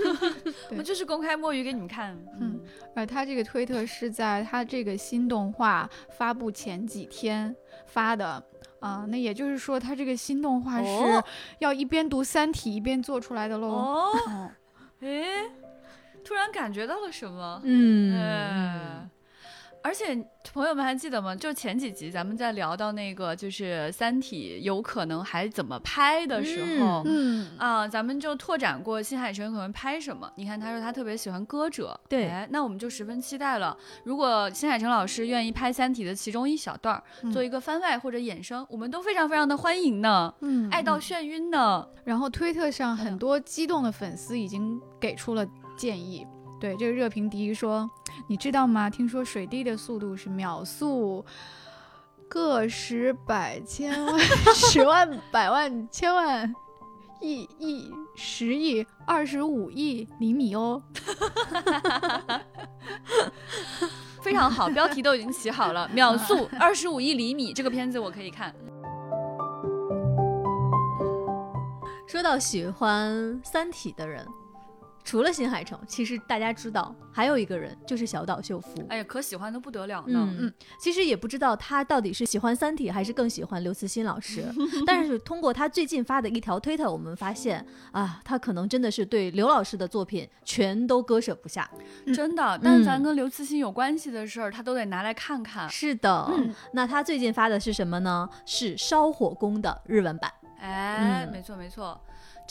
[0.76, 2.16] 我就是公开摸鱼给你们看。
[2.40, 2.60] 嗯，
[2.94, 7.54] 而他这个推特是在他这个新动画发布前几天
[7.86, 8.42] 发的
[8.80, 11.22] 啊，那也就是说，他这个新动画是
[11.58, 13.68] 要一边读《三体》一边做出来的喽。
[13.68, 14.50] 哦，
[15.00, 15.44] 哎，
[16.24, 17.60] 突然感觉到了什么？
[17.64, 19.10] 嗯。
[19.82, 20.16] 而且
[20.52, 21.34] 朋友们还记得吗？
[21.34, 30.30] 就前几集咱们在聊到那个就是《三体》有可能还怎么拍的时候，嗯啊，咱们就拓展过新海诚可能拍什么。
[30.36, 33.76] 你看他说他特别喜欢歌者，对，哎，那我们就十分期待了。
[34.04, 40.32] 如果新海诚老师愿意拍《三体》的其中一小段儿，做一个番外或者衍生，我们都非常非常的欢迎呢。
[40.40, 41.86] 嗯，爱到眩晕呢。
[42.04, 46.26] 然后推特上很多激动的粉丝已经给出了建议。
[46.60, 47.90] 对这个热评第一说，
[48.26, 48.88] 你知道吗？
[48.90, 51.24] 听说水滴的速度是秒速
[52.28, 54.18] 个十百千万
[54.54, 56.54] 十万百万千万
[57.20, 60.82] 亿亿十亿二十五亿厘米哦
[64.22, 68.54] 非常好标题都已经起好了秒速二十五亿厘米这个片子我可以看。
[72.06, 74.26] 说到喜欢三体的人
[75.04, 78.68] 除了新海诚，其实大家知道还有一个人就是小岛秀夫。
[78.88, 80.28] 哎呀，可喜欢的不得了呢。
[80.30, 84.44] 嗯嗯，其实也不知道他到底是喜欢《三体》还是更喜欢刘慈欣老师。
[84.86, 91.68] 但是通过他最近发的一条推特，我们发现啊，他可能真的是对刘老师的作品全都割舍不下。
[92.14, 95.68] 真的，但凡跟刘慈欣有关系的事儿，他都得拿来看看。
[95.68, 96.30] 是的，
[96.72, 98.28] 那他最近发的是什么呢？
[98.46, 100.32] 是《烧火宫》的日文版。
[100.60, 102.00] 哎，没错没错。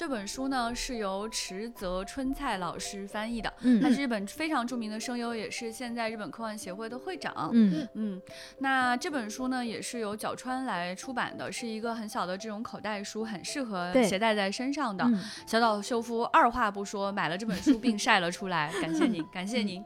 [0.02, 8.20] 这本书呢是由池泽春菜老师翻译的，嗯，他是日本非常著名的声优，也是现在日本科幻协会的会长，嗯嗯。
[8.58, 15.08] 那这本书呢也是由角川来出版的，是一个很小的这种口袋书，很适合携带在身上的。
[15.46, 19.86] 小岛秀夫二话不说买了这本书并晒了出来，感谢您，感谢您。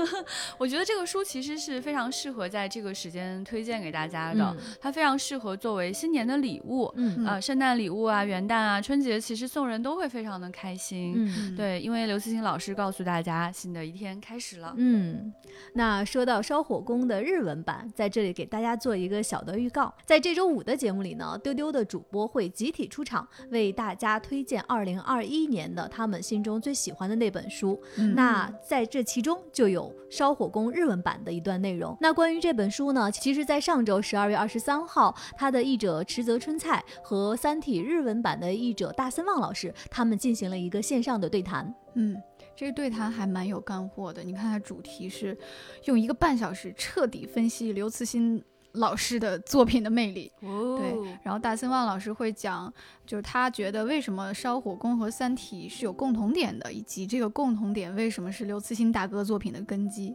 [0.60, 9.50] 我觉得这个书其实是非常适合在这个时间推荐给大家的，它非常适合作为新年的礼物，嗯啊，圣诞礼物啊，元旦啊，春节其实。
[9.54, 15.32] 送人都会非常的开心，嗯，对，因为刘慈欣老师告诉大家，新的一天开始了，嗯，
[15.74, 27.80] 那说到烧火工的日文版，在这里给大家做一个小的预告，在这周五的节目里呢，丢丢的主播会集体出场，为大家推荐二零二一年的他们心中最喜欢的那本书，
[28.16, 31.96] 那在这其中就有烧火工日文版的一段内容。
[32.00, 39.33] 那关于这本书呢，其实，在上周十二月二十三号，他的译者池泽春菜和《三体》日文版的译者大森望。
[39.40, 42.16] 老师他们进行了一个线上的对谈，嗯，
[42.56, 44.22] 这个对谈还蛮有干货的。
[44.22, 45.36] 你看，它主题是
[45.84, 48.42] 用一个半小时彻底分析刘慈欣
[48.74, 51.18] 老师的作品的魅力，对。
[51.22, 52.72] 然后大森望老师会讲，
[53.06, 60.14] 就是他觉得为什么《烧火宫》和《三体》是有共同点的，以及这个共同点为什么是刘慈欣大哥作品的根基。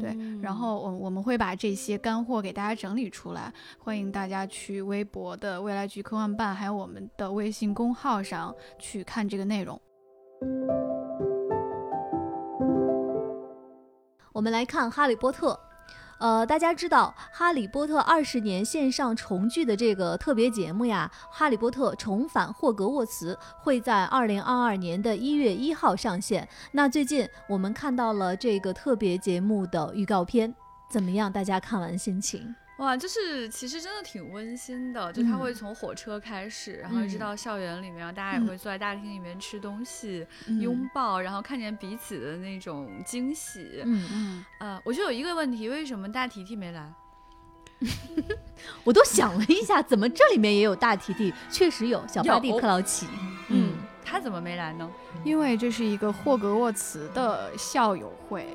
[0.00, 9.80] 对，然后我我们会把这些干货给大家整理出来，欢迎大家去微博的未来局科幻办，还有我们的微信公号上去看这个内容。
[14.32, 15.52] 我们来看《哈利波特》。
[16.20, 26.46] 呃，大家知道《哈利波特》二十年线上重聚的这个特别节目呀，《哈利波特重返霍格沃茨》会在二零二二年的一月一号上线。
[26.72, 30.54] 那最近我们看到了这个特别节目的预告片，
[30.90, 31.32] 怎么样？
[31.32, 32.54] 大家看完心情？
[32.80, 40.26] 哇，就是其实真的挺温馨的，就他会从火车开始，然后一直到校园里面，大家也会坐在大厅里面吃东西、
[40.60, 43.82] 拥抱，然后看见彼此的那种惊喜。
[43.84, 46.90] 嗯嗯，呃，我就有一个问题，为什么大提提没来？
[48.82, 51.34] 我都想了一下，怎么这里面也有大提提？
[51.50, 53.06] 确实有小巴蒂克劳奇。
[53.48, 54.90] 嗯，他怎么没来呢？
[55.22, 58.46] 因为这是一个霍格沃茨的校友会。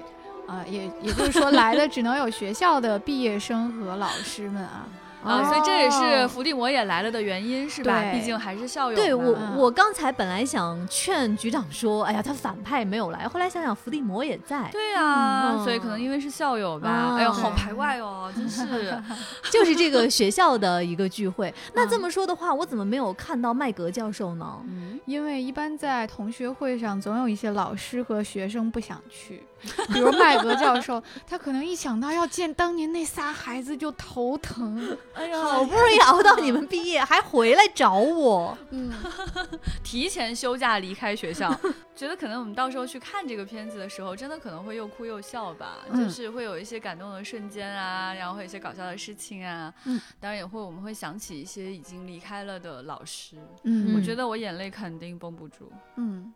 [0.48, 4.88] 啊，也也就是说，来的只能有学校的毕业生和老师们啊。
[5.24, 8.00] 啊，所以这也是伏地魔也来了的原因，是吧？
[8.14, 8.96] 毕竟还是校友。
[8.96, 13.28] 对我，我刚才本来想劝局长说，哎呀，他反派没有来。
[13.28, 14.70] 后来想想，伏地魔也在。
[14.72, 17.16] 对啊，所以可能因为是校友吧。
[17.18, 19.02] 哎呦，好排外哦，真是。
[19.52, 21.52] 就是这个学校的一个聚会。
[21.74, 24.60] 那这么说的话，我怎么没有看到麦格教授呢？
[24.68, 29.42] 嗯，因为一般在同学会上，总有一些老师和学生不想去。
[29.92, 34.98] 比如麦格教授，他可能一想到要见当年那仨孩子就头疼。
[35.14, 38.92] 哎呀，好不容易熬到你们毕业，还回来找我，嗯，
[39.84, 41.50] 提前休假离开学校，
[41.96, 56.34] 觉得可能我们到时候去看这个片子的时候，真的可能会又哭又笑吧，就是会有一些感动的瞬间啊，然后会有一些搞笑的事情啊，嗯，当然也会我们会想起一些已经离开了的老师，嗯，我觉得我眼泪肯定绷不住，嗯。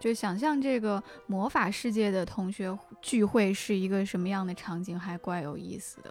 [0.00, 6.10] 就想象这个魔法世界的同学聚会是一个什么样的场景，还怪有意思的。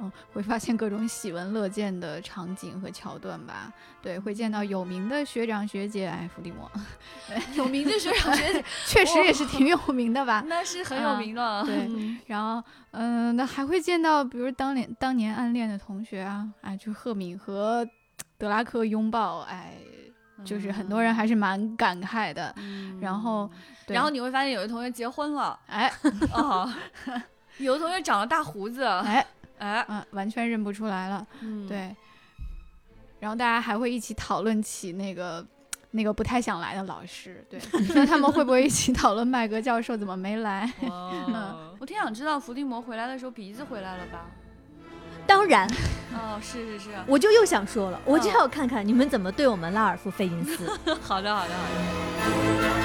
[0.00, 3.72] 嗯，会发现各种喜闻乐见的场景和桥段吧。
[4.00, 6.70] 对，会见到有名的学长学姐，哎，伏地魔，
[7.56, 10.42] 有名的学长学姐， 确实也是挺有名的吧？
[10.46, 11.64] 那是很有名的。
[11.64, 11.88] 对，
[12.26, 17.84] 然后，嗯，那还会见到，比如当年当年暗恋的同学啊，哎，就赫敏和
[18.36, 19.78] 德拉克拥抱，哎。
[20.44, 22.54] 就是很多人还是蛮感慨的，
[23.00, 23.50] 然后，
[23.88, 25.92] 然后你会发现有的同学结婚了，哎，
[26.32, 26.72] 哦，
[27.58, 29.26] 有的同学长了大胡子，哎，
[29.58, 31.26] 哎，嗯，完全认不出来了，
[31.66, 31.94] 对，
[33.20, 35.44] 然后大家还会一起讨论起那个
[35.90, 40.70] 那个不太想来的老师，对， 你说他们会不会一起讨论麦格教授怎么没来？
[40.82, 44.26] 嗯我挺想知道伏地魔回来的时候鼻子回来了吧？
[45.28, 45.68] 当然，
[46.14, 50.66] 哦，是是是，我就又想说了，我就要看看你们怎么对我们拉尔夫费因斯。
[51.02, 51.62] 好的，好的，好
[52.72, 52.77] 的。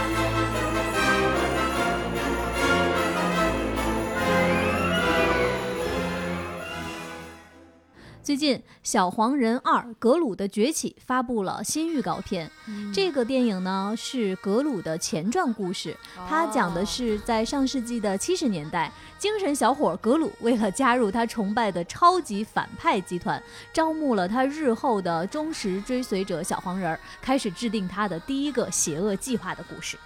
[8.23, 12.49] 最近，《小黄人二：格鲁的崛起》发布了新预告片。
[12.93, 15.93] 这个电影呢是格鲁的前传故事，
[16.29, 29.97] 它讲的是在上世纪的七十年代，精神小伙格鲁为了加入他崇拜的超级反派集团，招募了他日后的忠实追随者小黄人，开始制定他的第一个邪恶计划的故事。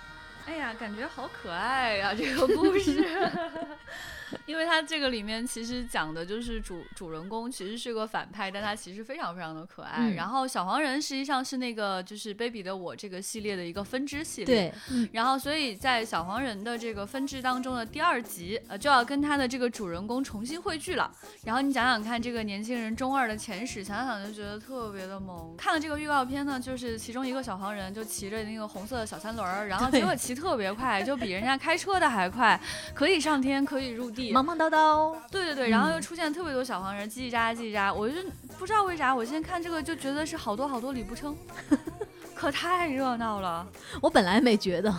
[0.47, 3.05] 哎呀，感觉好可爱呀，这个故事。
[4.45, 10.11] 因为他这个里面其实讲的就是主主人公其实是个反派，但他其实非常非常的可爱。
[10.11, 14.73] 然后小黄人实际上是那个就是《Baby 的我》这个系列的一个分支系列。
[14.89, 15.07] 对。
[15.13, 21.09] 然后所以在小黄人的这个分支当中的第二集，呃，就要跟他的这个主人公重新汇聚了。
[21.45, 25.55] 然后你想想看，这个年轻人中二的前史，想想就觉得特别的萌。
[25.57, 32.59] 看了这个预告片呢，就是其中一个小黄人就骑着那个红色的小三轮，然后结果骑特别快，就比人家开车的还快，
[32.93, 34.11] 可以上天，可以入。
[34.31, 38.15] 忙忙叨叨，对对对，然后又出现特别多小黄人，叽叽喳喳，叽叽喳，我就
[38.57, 41.35] 不知道为啥，我现在看这个就觉得是好多好多李不称，
[42.35, 43.67] 可太热闹了。
[44.01, 44.93] 我本来没觉得，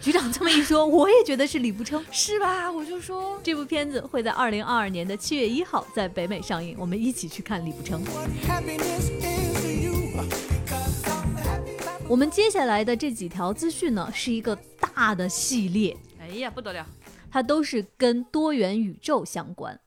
[0.00, 2.70] 局长这么一说， 我也觉得是李不称，是吧？
[2.70, 8.02] 我就说这部片子会在二零二二年的七月一号在北美上映，我们一起去看李不称。
[12.06, 16.86] 我们接下来的这几条资讯呢，是一个大的系列，哎呀，不得了。
[17.34, 19.80] 它都是跟多元宇宙相关。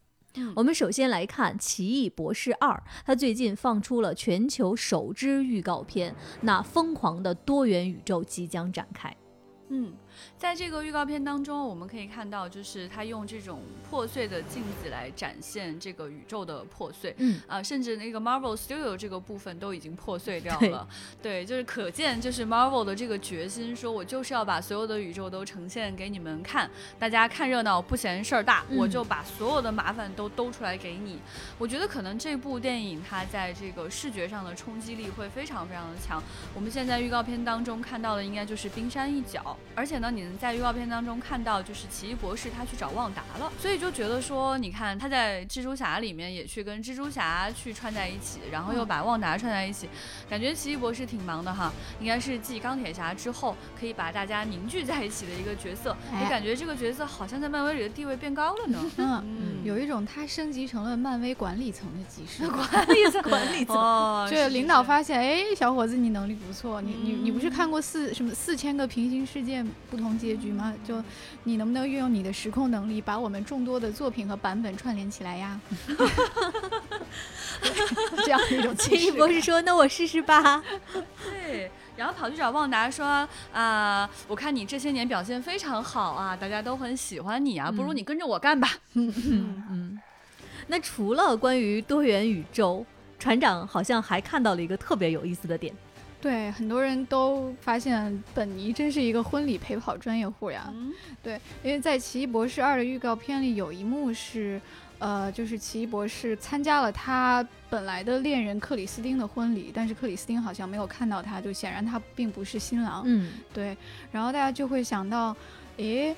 [0.54, 2.72] 我们首先来看《奇异博士二》，
[3.06, 9.16] 它最近放出了全球首支预告片，那疯狂的多元宇宙即将展开。
[9.70, 9.94] 嗯。
[10.38, 17.16] 在这个预告片当中，我们可以看到，就是他用这种破碎的镜子来展现这个宇宙的破碎。
[17.18, 20.88] 嗯啊，甚至那个 Marvel Studio 这个部分都已经破碎掉了。
[21.24, 26.70] 对，就是可见，就是 Marvel 的这个决心，说我就是要把所有的宇宙都呈现给你们看，
[27.00, 31.20] 大家看热闹不嫌事儿大，我就把所有的麻烦都兜出来给你。
[31.58, 36.22] 我觉得可能这部电影它在这个视觉上的冲击力会非常非常的强。
[36.54, 40.12] 我们现在预告片当中看到的应该就是冰山一角，而且呢。
[40.18, 49.90] 你能在预告片当中看到，就是奇异博士他去找旺达了，所以就觉得说，你看他在蜘蛛侠里面也去跟蜘蛛侠去串在一起，然后又把旺达串在一起，
[50.30, 58.80] 感觉奇异博士挺忙的哈，应该是继钢铁侠之后可以把大家凝聚在一起的一个角色，也感觉这个角色好像在漫威里的地位变高了呢。
[58.98, 69.64] 嗯，有一种他升级成了漫威管理层的即视 管理层， 管理层，就领导发现，哎，小伙子你能力不错，你你你不是看过四什么四千个平行世界？
[69.90, 70.74] 不同结局吗？
[70.86, 71.04] 就
[71.44, 75.60] 你能不能运用你的时空能力，把我们众多的作品和版本串联起来呀？
[78.24, 80.64] 这样一种 奇异博士说：“那我试试吧。”
[81.24, 88.70] 对，然后跑去找旺达说：“啊，我看你这些年表现非常好啊，大家都很喜欢你啊，不如你跟着我干吧。
[88.94, 90.00] ”嗯嗯。
[90.68, 92.86] 那除了关于多元宇宙，
[93.18, 95.74] 船长好像还看到了一个特别有意思的点。
[96.20, 100.74] 对，很多人都发现本尼真是一个婚礼陪跑专业户呀。
[101.22, 104.60] 对，因为在《奇异博士二》的预告片里有一幕是，
[104.98, 113.04] 呃，就是奇异博士参加了他本来的恋人克里斯汀的婚礼，但是克里斯汀好像没有看到他，就显然他并不是新郎。
[113.06, 113.78] 嗯，对，
[114.12, 115.36] 然后大家就会想到，
[115.78, 116.16] 诶。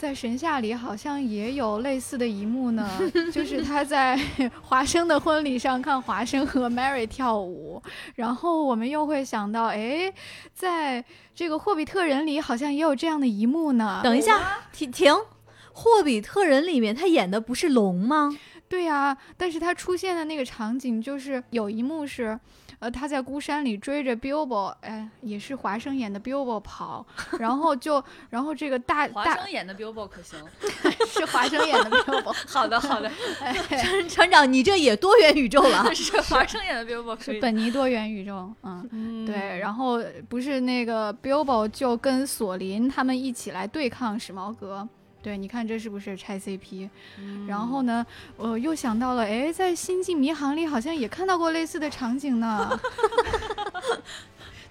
[0.00, 2.88] 在神夏里好像也有类似的一幕呢，
[3.30, 4.18] 就是他在
[4.62, 7.82] 华生的婚礼上看华生和 Mary 跳舞，
[8.14, 10.10] 然后我们又会想到，哎，
[10.54, 14.00] 在这个霍比特人里好像也有这样的一幕呢。
[14.02, 14.40] 等一下，
[14.72, 15.14] 停停，
[15.74, 18.34] 霍比特人里面他演的不是龙吗？
[18.70, 22.40] 对呀，但是他出现的那个场景就是有一幕是。
[22.80, 27.06] 呃，他在孤山里追着 Bilbo，哎，也是华生演的 Bilbo 跑，
[27.38, 30.42] 然后就，然后这个大华生演的 Bilbo 可行，
[31.06, 32.34] 是华生演的 Bilbo。
[32.48, 33.10] 好的，好的，
[33.68, 44.88] 船船长，你这也多元宇宙了，是华生演的 Bilbo，是本尼多元宇宙，嗯，对，然后不是那个 Bilbo 就跟索林他们一起来对抗史矛革。
[45.22, 46.88] 对，你看这是不是拆 CP？
[47.46, 48.06] 然后呢，
[48.36, 52.70] 我又想到了，哎，在《星际迷航》里好像也看到过类似的场景呢。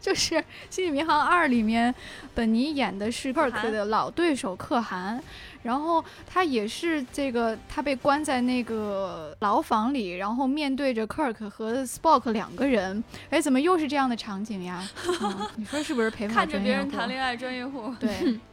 [0.02, 0.36] 就是
[0.70, 1.94] 《星际迷航二》里面，
[2.34, 5.22] 本尼演的是 Kirk 的老对手可汗，
[5.62, 14.88] 然后他也是这个，他被关在那个牢房里，然后面对着 Kirk 和 Spock 两个人，哎，怎么又是这样的场景呀？
[15.58, 17.94] 你说是不是陪跑看着别人谈恋爱专业户？
[18.00, 18.40] 对。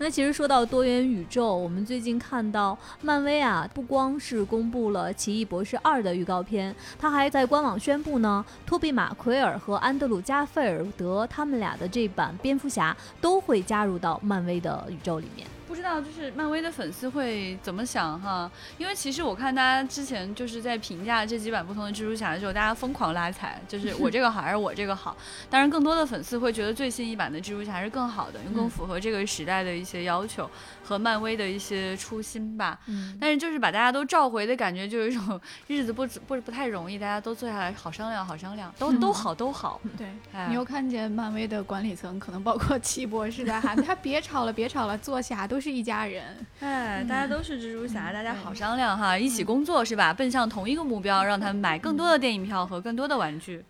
[0.00, 15.44] 那其实说到多元宇宙，我们最近看到漫威啊，不光是公布了《奇异博士二》的预告片，他还在官网宣布呢，托比·马奎尔和安德鲁·加菲尔德他们俩的这版蝙蝠侠都会加入到漫威的宇宙里面。
[15.68, 18.50] 不知道就是漫威的粉丝会怎么想哈？
[18.78, 25.14] 因为其实我看大家之前就是在评价这几版不同的蜘蛛侠的时候，大家疯狂拉踩，就是我这个好还是我这个好。
[25.50, 30.50] 当然，更多的粉丝会觉得最新一版的蜘蛛侠是更好的，因为更符合这个时代的一些要求
[30.88, 32.78] 和漫威的一些初心吧。
[32.86, 33.14] 嗯。
[33.20, 39.78] 但是就是把大家都召回的感觉，就有一种日子不不不太容易，大家都坐下来好商量，好商量，都都好都好。
[39.98, 40.08] 对。
[40.48, 45.58] 你又看见漫威的管理层，可能包括奇博士在喊他别吵了，别吵了，坐下都。
[45.58, 46.22] 都是一家人，
[46.60, 50.14] 哎，大家都是蜘蛛侠，大家好商量哈，一起工作是吧？
[50.14, 53.64] 奔向同一个目标，让他们买更多的电影票和更多的玩具。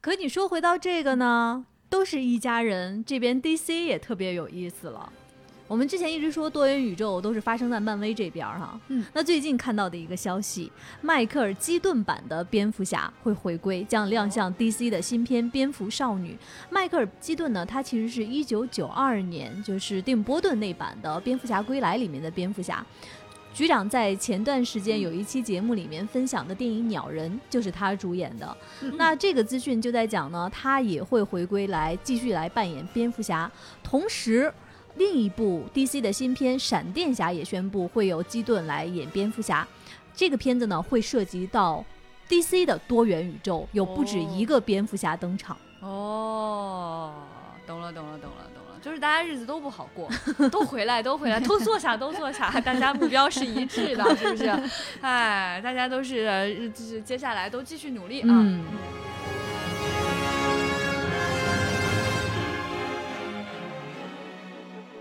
[0.00, 5.12] 可你说回到这个呢，都是一家人，这边 DC 也特别有意思了。
[5.66, 16.32] 我们之前一直说多元宇宙都是发生在漫威这边哈，嗯，那最近看到的一个消息，迈克尔·基顿版的蝙蝠侠会回归，将亮相 DC 的新片《蝙蝠少女》。
[16.68, 22.84] 迈克尔·基顿呢，他其实是一九九二年就是蒂姆·波顿那版的《蝙蝠侠归来》里面的蝙蝠侠。
[23.54, 28.56] 局长在前段时间有一期节目里面分享的电影《鸟人》就是他主演的。
[28.98, 33.50] 那这个资讯就在讲呢，他也会回归来继续来扮演蝙蝠侠，
[33.82, 34.52] 同时。
[34.96, 39.66] 另一部 DC 的新片《闪电侠》也宣布会由基顿来演蝙蝠侠。
[40.14, 41.84] 这个片子呢，会涉及到
[42.28, 45.56] DC 的多元宇宙，有不止一个蝙蝠侠登场。
[45.80, 47.12] 哦，
[47.66, 50.08] 懂了，懂了，懂了，懂了， 就是大家日子都不好过，
[50.48, 54.70] 都回来，都回来， 都坐下，都坐下，大家目标是一致的，是不是？
[55.02, 58.28] 哎，大家都是，就是接下来都继续努力啊。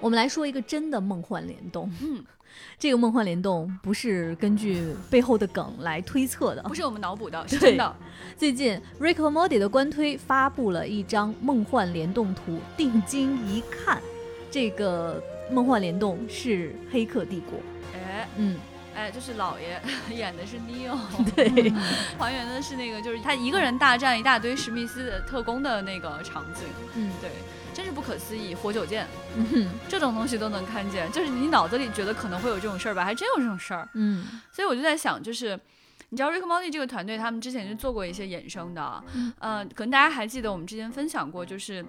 [0.04, 1.90] 我们来说一个真的梦幻联动。
[2.02, 2.22] 嗯，
[2.78, 7.96] 这个梦幻联动不是根据背后的梗来推测的，不是我们脑补的， 是真的。
[8.38, 14.02] 最近，Rick 和 Morty 的官推发布了一张梦幻联动图，定睛一看，
[14.52, 17.58] 这个梦幻联动是《黑客帝国》。
[17.96, 18.58] 哎，嗯，
[18.96, 19.82] 哎，就是老爷
[20.16, 20.98] 演的是 Neo，
[21.36, 21.72] 对，
[22.18, 26.64] 还原的是那个就是他一个人大战一大堆史密斯的特工的那个场景。
[26.96, 27.30] 嗯，对。
[27.76, 29.08] 真是不可思议，活久见，
[29.90, 33.90] 这种东西都能看见，就是你脑子里觉得可能会有这种事儿吧，还真有这种事儿。
[33.94, 35.60] 嗯，所以我就在想，就是
[36.10, 39.04] 你知道 Rick Morty 这个团队，他们之前是做过一些衍生的，
[39.40, 41.84] 嗯，可能大家还记得我们之前分享过，就是。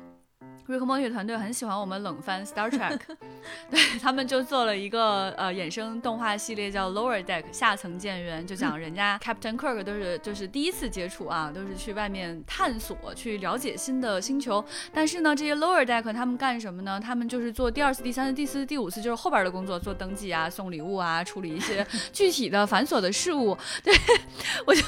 [0.67, 2.99] 瑞克莫蒂团队很喜欢我们冷番 Star Trek，
[3.71, 14.65] 对他们就做了一个呃衍生动画系列叫 Lower Deck 下层舰员，就讲人家 Captain Kirk 都是就是第一次接触啊，都是去外面探索去了解新的星球。
[14.91, 16.99] 但是呢，这些 Lower Deck 他们干什么呢？
[16.99, 23.55] 他们就是做第二次、第三次、第四次、第五次，就是后边的工作，做登记啊、送礼物啊、处理一些 具体的繁琐的事务。
[23.83, 23.93] 对
[24.67, 24.83] 我就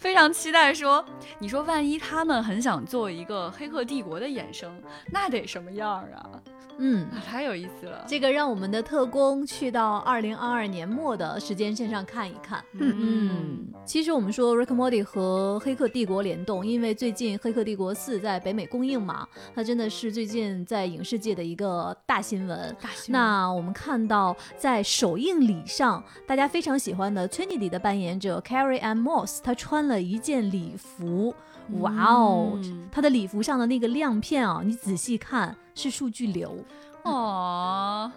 [0.00, 1.04] 非常期待说，
[1.38, 4.75] 你说万一他们很想做一个黑客帝国的衍生。
[5.10, 6.42] 那得什么样啊？
[6.78, 8.04] 嗯，太有意思了。
[8.06, 12.62] 这个让我们的特工去到二零二二年末的时间线上看一看。
[12.74, 22.76] 嗯，其实我们说《Rick Morty》和《黑客帝国》联动，因为最近《黑客帝国四》在北美公映嘛，它真的是最近在影视界的一个大新闻。
[22.78, 23.22] 大新闻。
[23.22, 31.34] 那我们看到在首映礼上，大家非常喜欢的 Trinity 的扮演者 Carrie Ann Moss，她穿了一件礼服。
[31.80, 32.58] 哇哦，
[32.90, 36.56] 它的礼服上的那个亮片啊，你仔细看是数据流
[37.02, 38.10] 哦。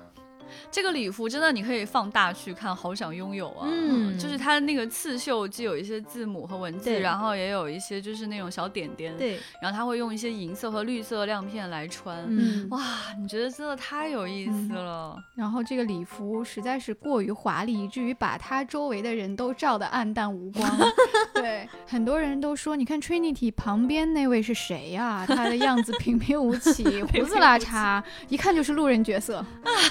[0.71, 3.67] 这个礼服真的你可以放大去看，好想拥有啊！
[3.69, 9.15] 嗯，就是它的那个刺绣既有一些字母和文字，然后也有一些就是那种小点点。
[9.17, 12.25] 对，然后他会用一些银色和绿色亮片来穿。
[12.27, 12.81] 嗯，哇，
[13.19, 15.17] 你觉得真的太有意思了。
[15.35, 20.69] 然后这个礼服实在是过于华丽，以至于把他周围的人都照得暗淡无光。
[21.33, 25.25] 对，很多人都说，你看 Trinity 旁边那位是谁呀？
[25.27, 29.45] 他的样子平平无奇， 胡子拉碴，一看就是路人角色。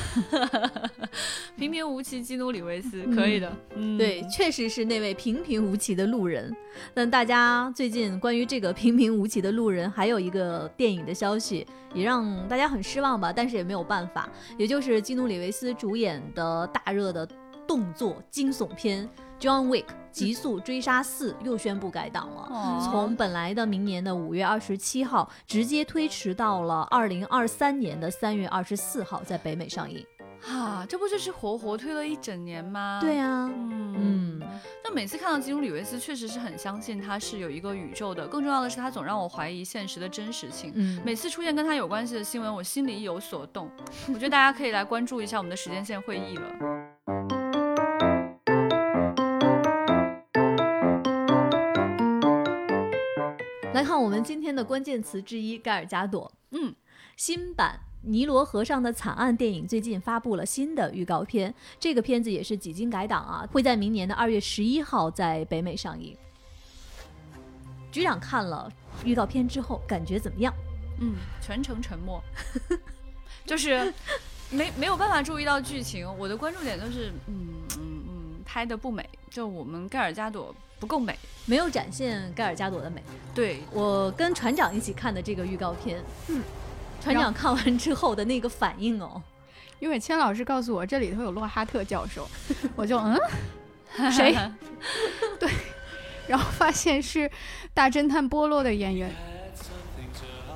[1.56, 3.52] 平平无奇，基努里维斯可以的。
[3.74, 6.54] 嗯对，确实是那位平平无奇的路人。
[6.94, 13.32] 那大家最近关于这个平平无奇的路人，还有一个电影的消息，也让大家很失望吧？
[13.32, 17.28] 但是也没有办法，也就是基努里维斯主演的大热的
[17.66, 19.08] 动作惊悚片
[19.42, 30.04] 《John Wick：极速追杀四》又宣布改档了，从本来的明年的五月二十七号，直接推迟到了二零二三年的三月二十四号，在北美上映。
[30.40, 32.98] 哈，这不就是活活推了一整年吗？
[33.02, 34.40] 对啊，嗯，
[34.82, 38.26] 那每次看到基努里维斯，确实是很相信他是有一个宇宙的。
[38.26, 40.72] 更重要的是，他总让我怀疑现实的真实性。
[40.74, 43.70] 嗯，每次出现跟他有关系的新闻，我心里有所动。
[44.08, 46.54] 我觉得大家可以来关注一下我们的时间线会议了。
[53.74, 56.32] 来看我们今天的关键词之一——盖尔加朵。
[56.52, 56.74] 嗯。
[57.16, 66.16] 新版尼罗河上的惨案电影最近发布了新的预告片，这个片子也是几经改档啊，会在明年的二月十一号在北美上映。
[67.90, 68.70] 局长看了
[69.04, 70.54] 预告片之后，感觉怎么样？
[71.00, 72.22] 嗯，全程沉默，
[73.44, 73.92] 就是
[74.50, 76.06] 没没有办法注意到剧情。
[76.18, 83.02] 我的关注点都是，嗯嗯嗯，拍的不美，就我们盖尔加朵不够美，没有展现盖尔加朵的美。
[83.34, 86.42] 对我跟船长一起看的这个预告片，嗯，
[87.00, 89.22] 船长看完之后的那个反应哦，
[89.78, 92.28] 因为千老师告诉我这里头有洛哈特教授，
[92.76, 94.36] 我就嗯，谁？
[95.38, 95.50] 对，
[96.26, 97.30] 然后发现是
[97.72, 99.10] 大侦探波洛的演员。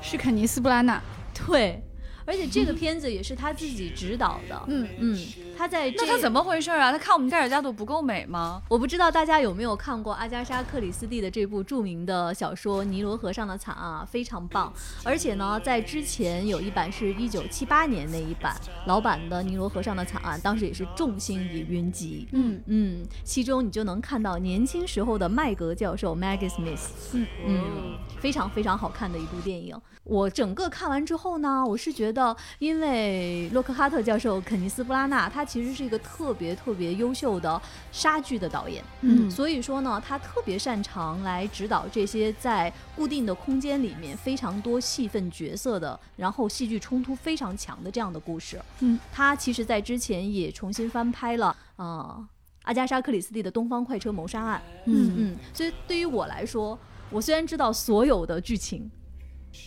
[0.05, 1.01] 是肯尼斯·布拉纳，
[1.47, 1.81] 对，
[2.25, 4.63] 而且这个片子也是他自己指导的。
[4.69, 5.27] 嗯嗯。
[5.57, 6.91] 他在那他怎么回事啊？
[6.91, 8.61] 他看我们盖尔加朵不够美吗？
[8.69, 14.73] 我不知道大家有没有看过阿加莎·克里斯蒂的这部著名的小说《尼罗河上的惨案》啊，非常棒。
[15.05, 18.57] 而且呢，在之前有一版是一九七八年那一版
[18.87, 22.27] 老版的《尼罗河上的惨案》，当时也是众星已云集。
[22.33, 26.89] 嗯嗯，其中你就能看到年轻时候的麦格教授 Maggie Smith。
[27.13, 27.65] 嗯嗯，
[28.19, 29.77] 非常非常好看的一部电影。
[30.05, 32.12] 我整个看完之后呢，我是觉得，
[32.59, 35.45] 因为洛克哈特教授肯尼斯·布拉纳他。
[35.53, 37.61] 其实是一个特别特别优秀的
[37.91, 48.59] 杀剧的导演，嗯，所以说呢，他特别擅长来指导这些在固定的空间里面非常多戏份角色的，然后戏剧冲突非常强的这样的故事。
[48.81, 52.27] 嗯，他其实在之前也重新翻拍了啊
[52.63, 54.63] 阿加莎·克里斯蒂的《东方快车谋杀案》。
[54.87, 56.79] 嗯嗯，所以对于我来说，
[57.11, 58.91] 我虽然知道所有的剧情。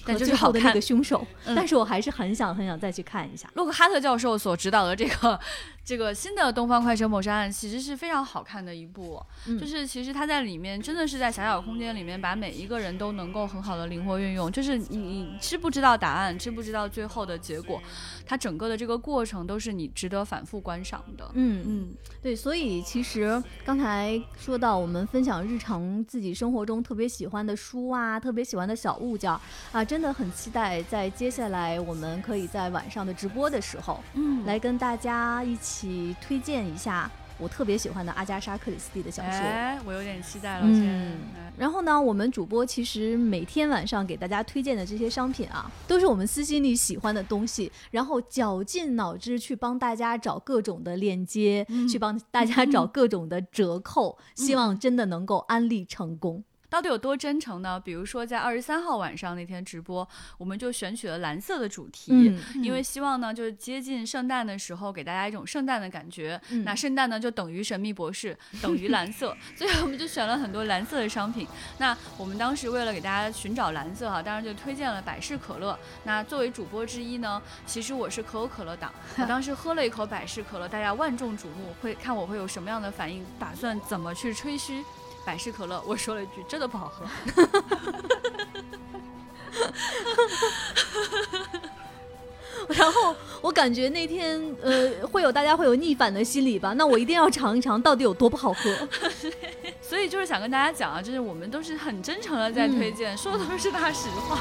[0.06, 5.40] 但最好的那个凶手，但是我还是很想很想再去看一下洛克哈特教授所指导的这个。
[5.86, 17.80] 这个新的《东方快车谋杀案》其实是非常好看的一部，就是其实它在里面真的是在狭小空间里面把每一个人都能够很好的灵活运用，就是你你知不知道答案，知不知道最后的结果，
[18.26, 21.30] 它整个的这个过程都是你值得反复观赏的。
[21.36, 29.32] 嗯嗯，对，所以其实刚才说到我们分享日常自己生活中特别喜欢的书啊，特别喜欢的小物件
[29.72, 35.75] 啊，真的很期待在接下来我们可以在晚上的直播的时候，嗯，来跟大家一起。
[35.76, 40.62] 起推荐一下我特别喜欢的阿加莎·克里斯蒂的小说，哎，我有点期待了。
[40.64, 41.18] 嗯，
[41.58, 56.42] 然后呢，我们主播其实每天晚上给大家推荐的这些商品啊，都是我们私心里喜欢的东西，然后绞尽脑汁去帮大家找各种的链接，去帮大家 找各种的折扣，希望真的能够安利成功。
[56.76, 57.80] 到底有多真诚呢？
[57.80, 60.06] 比如说在二十三号晚上那天直播，
[60.38, 66.38] 我们就选取了蓝色的主题，因为希望呢，就是接近圣诞的时候给大家一种圣诞的感觉。
[66.66, 71.48] 那圣诞呢就等于神秘博士，等于蓝色， 所以我们就选了很多蓝色的商品。
[71.78, 75.80] 那我们当时为了给大家寻找蓝色哈，当然就推荐了百事可乐。
[76.04, 78.94] 那作为主播之一呢，其实我是可口可乐党。
[79.18, 84.84] 我当时喝了一口百事可乐，大家万众瞩目，会看我会有什么样的反应，打算怎么去吹嘘。
[85.26, 87.06] 百事可乐，我说了一句，真的不好喝。
[92.70, 98.88] 然后我感觉那天呃会有大家会有逆反的心理吧，那我一定要尝一尝到底有多不好喝。
[99.82, 104.40] 所以就是想跟大家讲啊，就是我们都是很真诚的在推荐，说的都是大实话。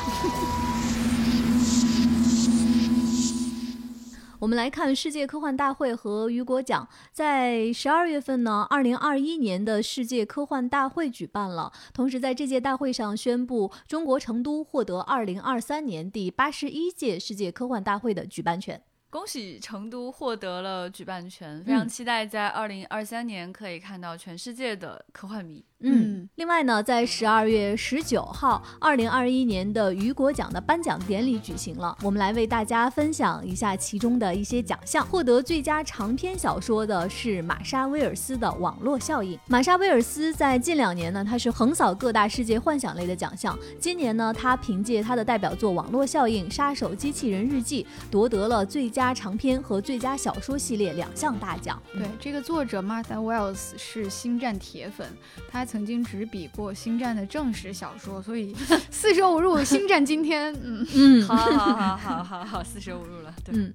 [4.41, 18.83] 我们来看世界科幻大会和雨果奖，在十二月份呢，二零二一年的世界科幻大会举办了，同时在这届大会上宣布，中国成都获得二零二三年第八十一届世界科幻大会的举办权。
[19.09, 25.65] 恭喜成都获得了举办权，非常期待在二零二三年可以看到全世界的科幻迷。
[25.74, 31.97] 嗯，嗯另外呢，在十二月十九号，二零二一年的雨果奖的颁奖典礼举行了。
[32.03, 35.07] 我们来为大家分享一下其中的一些奖项。
[35.07, 39.37] 获得最佳长篇小说的是玛莎·威尔斯的《网络效应》。
[39.47, 43.57] 玛莎·威尔斯在近两年呢，他是横扫各大世界幻想类的奖项。
[43.79, 51.81] 今年呢，他凭借他的代表作《网络效应：杀手机器人日记》夺得了最佳长篇和最佳小说系列两项大奖。
[51.93, 55.07] 对，这个作者 Martha Wells 是星战铁粉，
[55.53, 55.67] 他。
[55.75, 58.55] 曾经执笔过《星战》的正史小说，所以
[58.93, 60.87] 四舍五入，《星战》今天，嗯。
[60.95, 63.35] 嗯，好好好好好好，四舍五入了。
[63.45, 63.73] 对，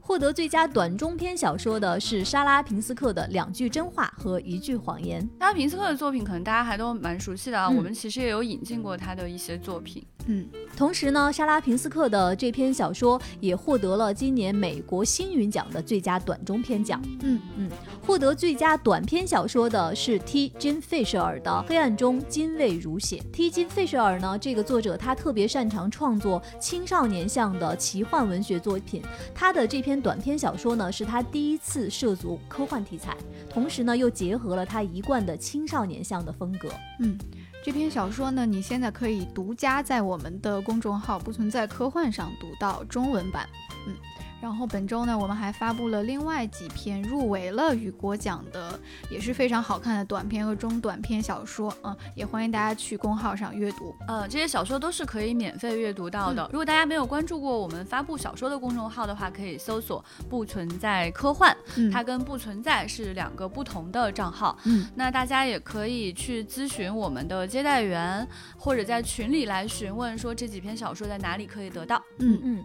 [0.00, 5.22] 获得最佳短中篇小说的是莎拉平斯克的《两句真话和一句谎言》。
[5.38, 10.04] 莎拉平斯克的作品可能大家还都蛮熟悉的啊，我们其实也有引进过他的一些作品。
[10.26, 10.46] 嗯，
[10.76, 17.00] 同时呢，莎拉平斯克的这篇小说也获得了今年美国星云奖的最佳短中篇奖。
[17.22, 17.70] 嗯嗯，
[18.06, 20.52] 获得最佳短篇小说的是 T.
[20.58, 23.16] 金费舍尔的《黑暗中金卫如血》。
[23.30, 23.50] T.
[23.50, 29.02] 金费舍尔呢，这个作者他特别擅长创作青少年向的奇幻文学作品。
[29.34, 33.16] 他的这篇篇短篇小说呢，是他第一次涉足科幻题材，
[33.48, 36.68] 同时呢，又结合了他一贯的青少年向的风格。
[37.00, 37.18] 嗯。
[37.62, 43.48] 这篇小说呢，你现在可以独家在我们的公众号“不存在科幻”上读到中文版。
[43.88, 43.94] 嗯。
[44.40, 48.78] 然后本周呢，我们还发布了另外几篇入围了雨果奖的，
[49.10, 53.94] 也是非常好看的短篇和中短篇小说啊，也欢迎大家去公号上阅读。
[54.08, 56.48] 呃，这些小说都是可以免费阅读到的。
[56.52, 61.54] 如果大家没有关注过我们发布小说的公众号的话，可以搜索“不存在科幻”，
[61.92, 64.56] 它跟“不存在”是两个不同的账号。
[64.64, 68.26] 嗯，那大家也可以去咨询我们的接待员，
[68.56, 72.02] 或者在群里来询问说这几篇小说在哪里可以得到。
[72.18, 72.64] 嗯嗯。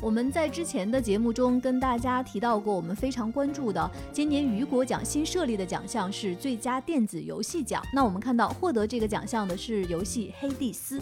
[0.00, 7.82] 我们在之前的节目中跟大家提到过，我们非常关注的今年雨果奖新设立的奖项是最佳电子游戏奖。
[7.92, 11.00] 那我们看到获得这个奖项的是游戏《黑蒂斯》。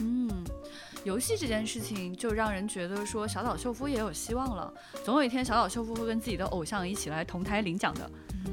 [0.00, 0.30] 嗯，
[1.04, 4.72] 游戏这件事情就让人觉得说小岛秀夫也有希望了，
[5.02, 8.10] 总有一天小岛秀夫会跟自己的偶像一起来同台领奖的。
[8.44, 8.52] 嗯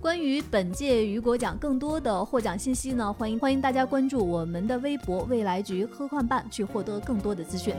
[0.00, 7.74] 关于本届雨果奖更多的获奖信息呢，欢迎欢迎大家关注我们的微博“未来局科幻办”去获得更多的资讯。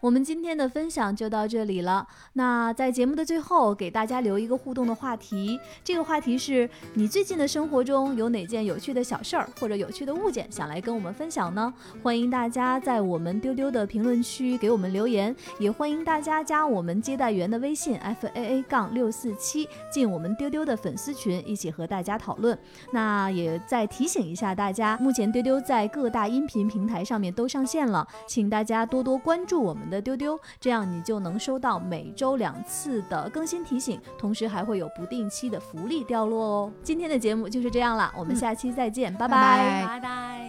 [0.00, 2.06] 我们今天的分享就到这里了。
[2.32, 5.60] 那在节目的最后，给大家留一个互动的话题。
[5.84, 11.72] 这个话题是你最近的生活中有哪件有趣的小事儿或者有趣的物件想来跟我们分享呢？
[12.02, 22.58] 欢迎大家在我们丢丢的评论区给我们留言，也欢迎大家加我们接待员的微信 f a a 杠六四七，进我们丢丢的粉丝群，一起和大家讨论。
[22.90, 29.89] 那也再提醒一下大家，目前丢丢在各大音频平台上面都上线了，请大家多多关注我们。
[29.90, 36.72] 的丢丢，这样你就能收到每周两次的更新提醒，同时还会有不定期的福利掉落哦。
[36.82, 40.40] 今天的节目就是这样了，我们下期再见，拜拜拜拜。